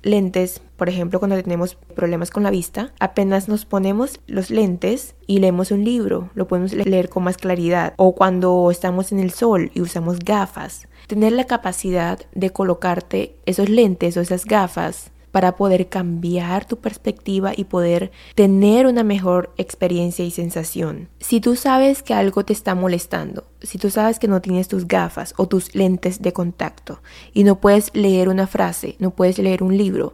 [0.03, 5.39] lentes, por ejemplo, cuando tenemos problemas con la vista, apenas nos ponemos los lentes y
[5.39, 7.93] leemos un libro, lo podemos leer con más claridad.
[7.97, 13.69] O cuando estamos en el sol y usamos gafas, tener la capacidad de colocarte esos
[13.69, 20.23] lentes o esas gafas para poder cambiar tu perspectiva y poder tener una mejor experiencia
[20.23, 21.09] y sensación.
[21.19, 24.87] Si tú sabes que algo te está molestando, si tú sabes que no tienes tus
[24.87, 27.01] gafas o tus lentes de contacto
[27.33, 30.13] y no puedes leer una frase, no puedes leer un libro,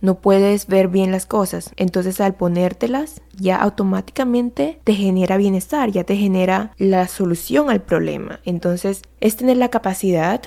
[0.00, 1.70] no puedes ver bien las cosas.
[1.76, 8.40] Entonces al ponértelas ya automáticamente te genera bienestar, ya te genera la solución al problema.
[8.44, 10.42] Entonces es tener la capacidad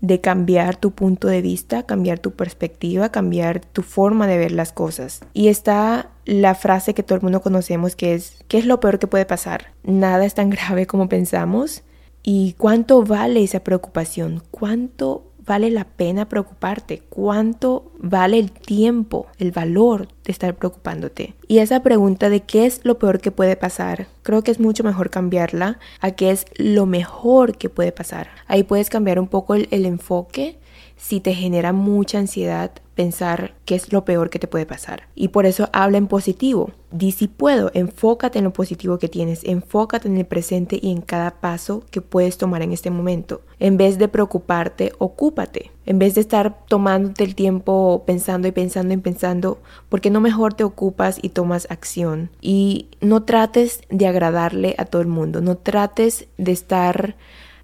[0.00, 4.72] de cambiar tu punto de vista, cambiar tu perspectiva, cambiar tu forma de ver las
[4.72, 5.20] cosas.
[5.32, 8.98] Y está la frase que todo el mundo conocemos que es, ¿qué es lo peor
[8.98, 9.72] que puede pasar?
[9.82, 11.82] Nada es tan grave como pensamos.
[12.22, 14.42] ¿Y cuánto vale esa preocupación?
[14.50, 17.02] ¿Cuánto vale la pena preocuparte?
[17.08, 21.34] ¿Cuánto vale el tiempo, el valor de estar preocupándote?
[21.48, 24.84] Y esa pregunta de qué es lo peor que puede pasar, creo que es mucho
[24.84, 28.28] mejor cambiarla a qué es lo mejor que puede pasar.
[28.46, 30.58] Ahí puedes cambiar un poco el, el enfoque
[30.96, 35.02] si te genera mucha ansiedad pensar qué es lo peor que te puede pasar.
[35.14, 36.70] Y por eso habla en positivo.
[36.90, 41.02] Di si puedo, enfócate en lo positivo que tienes, enfócate en el presente y en
[41.02, 43.42] cada paso que puedes tomar en este momento.
[43.60, 45.70] En vez de preocuparte, ocúpate.
[45.84, 49.58] En vez de estar tomándote el tiempo pensando y pensando y pensando,
[49.90, 52.30] ¿por qué no mejor te ocupas y tomas acción?
[52.40, 57.16] Y no trates de agradarle a todo el mundo, no trates de estar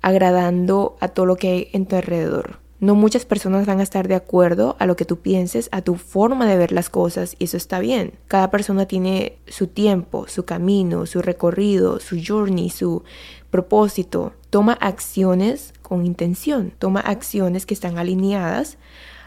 [0.02, 2.61] agradando a todo lo que hay en tu alrededor.
[2.82, 5.94] No muchas personas van a estar de acuerdo a lo que tú pienses, a tu
[5.94, 8.14] forma de ver las cosas y eso está bien.
[8.26, 13.04] Cada persona tiene su tiempo, su camino, su recorrido, su journey, su
[13.52, 14.32] propósito.
[14.50, 18.78] Toma acciones con intención, toma acciones que están alineadas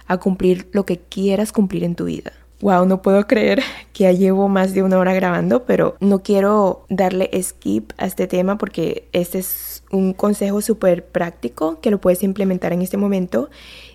[0.05, 2.33] a cumplir lo que quieras cumplir en tu vida.
[2.59, 6.85] Wow, no puedo creer que ya llevo más de una hora grabando, pero no quiero
[6.89, 12.23] darle skip a este tema porque este es un consejo súper práctico que lo puedes
[12.23, 13.49] implementar en este momento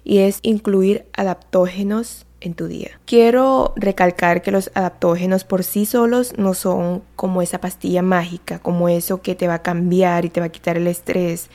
[0.05, 2.99] y es incluir adaptógenos en tu día.
[3.05, 8.89] Quiero recalcar que los adaptógenos por sí solos no son como esa pastilla mágica, como
[8.89, 11.51] eso que te va a cambiar y te va a quitar el estrés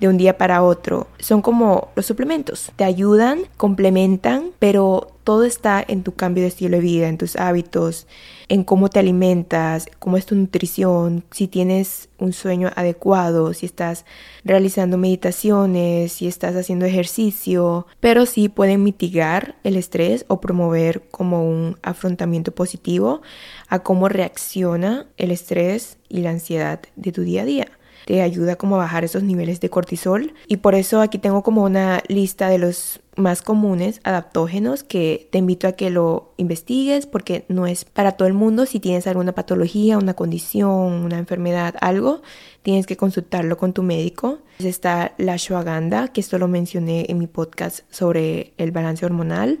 [0.00, 1.08] de un día para otro.
[1.18, 2.72] Son como los suplementos.
[2.76, 7.34] Te ayudan, complementan, pero todo está en tu cambio de estilo de vida, en tus
[7.34, 8.06] hábitos,
[8.48, 14.04] en cómo te alimentas, cómo es tu nutrición, si tienes un sueño adecuado, si estás
[14.44, 21.44] realizando meditaciones, si estás haciendo ejercicio, pero sí pueden mitigar el estrés o promover como
[21.44, 23.20] un afrontamiento positivo
[23.66, 27.66] a cómo reacciona el estrés y la ansiedad de tu día a día
[28.06, 31.64] te ayuda como a bajar esos niveles de cortisol y por eso aquí tengo como
[31.64, 37.44] una lista de los más comunes adaptógenos que te invito a que lo investigues porque
[37.48, 38.66] no es para todo el mundo.
[38.66, 42.22] Si tienes alguna patología, una condición, una enfermedad, algo,
[42.62, 44.38] tienes que consultarlo con tu médico.
[44.58, 49.60] Está la ashwagandha, que esto lo mencioné en mi podcast sobre el balance hormonal.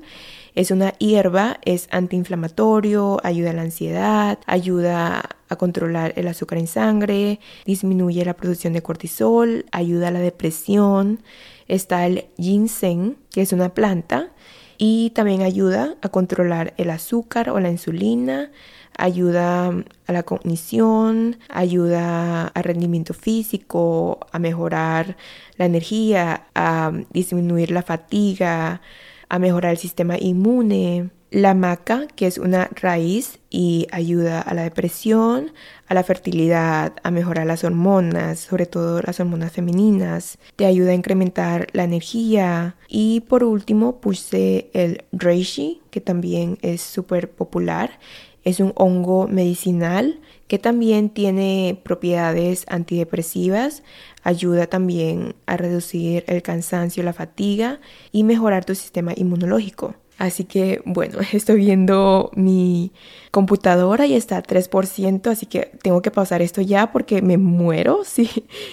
[0.56, 6.66] Es una hierba, es antiinflamatorio, ayuda a la ansiedad, ayuda a controlar el azúcar en
[6.66, 11.20] sangre, disminuye la producción de cortisol, ayuda a la depresión.
[11.68, 14.30] Está el ginseng, que es una planta,
[14.78, 18.50] y también ayuda a controlar el azúcar o la insulina,
[18.96, 19.74] ayuda
[20.06, 25.18] a la cognición, ayuda al rendimiento físico, a mejorar
[25.58, 28.80] la energía, a disminuir la fatiga,
[29.28, 31.10] a mejorar el sistema inmune.
[31.30, 35.52] La maca, que es una raíz y ayuda a la depresión,
[35.88, 40.94] a la fertilidad, a mejorar las hormonas, sobre todo las hormonas femeninas, te ayuda a
[40.94, 42.76] incrementar la energía.
[42.88, 47.98] Y por último puse el reishi, que también es súper popular.
[48.44, 53.82] Es un hongo medicinal que también tiene propiedades antidepresivas,
[54.22, 57.80] ayuda también a reducir el cansancio, la fatiga
[58.12, 59.94] y mejorar tu sistema inmunológico.
[60.18, 62.92] Así que bueno, estoy viendo mi
[63.30, 68.02] computadora y está a 3%, así que tengo que pausar esto ya porque me muero
[68.04, 68.28] si,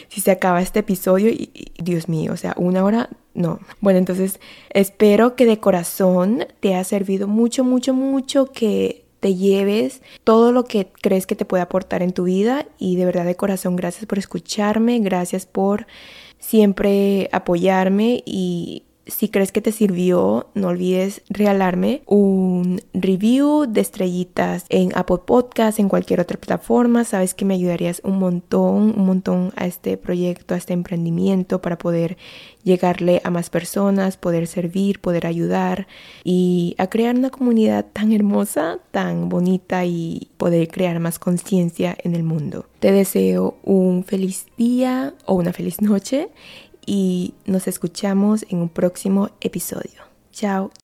[0.07, 3.59] si se acaba este episodio y, y Dios mío, o sea, una hora no.
[3.81, 10.01] Bueno, entonces espero que de corazón te haya servido mucho, mucho, mucho, que te lleves
[10.25, 13.37] todo lo que crees que te puede aportar en tu vida y de verdad de
[13.37, 15.87] corazón gracias por escucharme, gracias por
[16.39, 24.65] siempre apoyarme y Si crees que te sirvió, no olvides regalarme un review de estrellitas
[24.69, 27.03] en Apple Podcast, en cualquier otra plataforma.
[27.03, 31.77] Sabes que me ayudarías un montón, un montón a este proyecto, a este emprendimiento para
[31.77, 32.17] poder
[32.63, 35.85] llegarle a más personas, poder servir, poder ayudar
[36.23, 42.15] y a crear una comunidad tan hermosa, tan bonita y poder crear más conciencia en
[42.15, 42.67] el mundo.
[42.79, 46.29] Te deseo un feliz día o una feliz noche
[46.85, 50.01] y nos escuchamos en un próximo episodio.
[50.31, 50.71] Chao.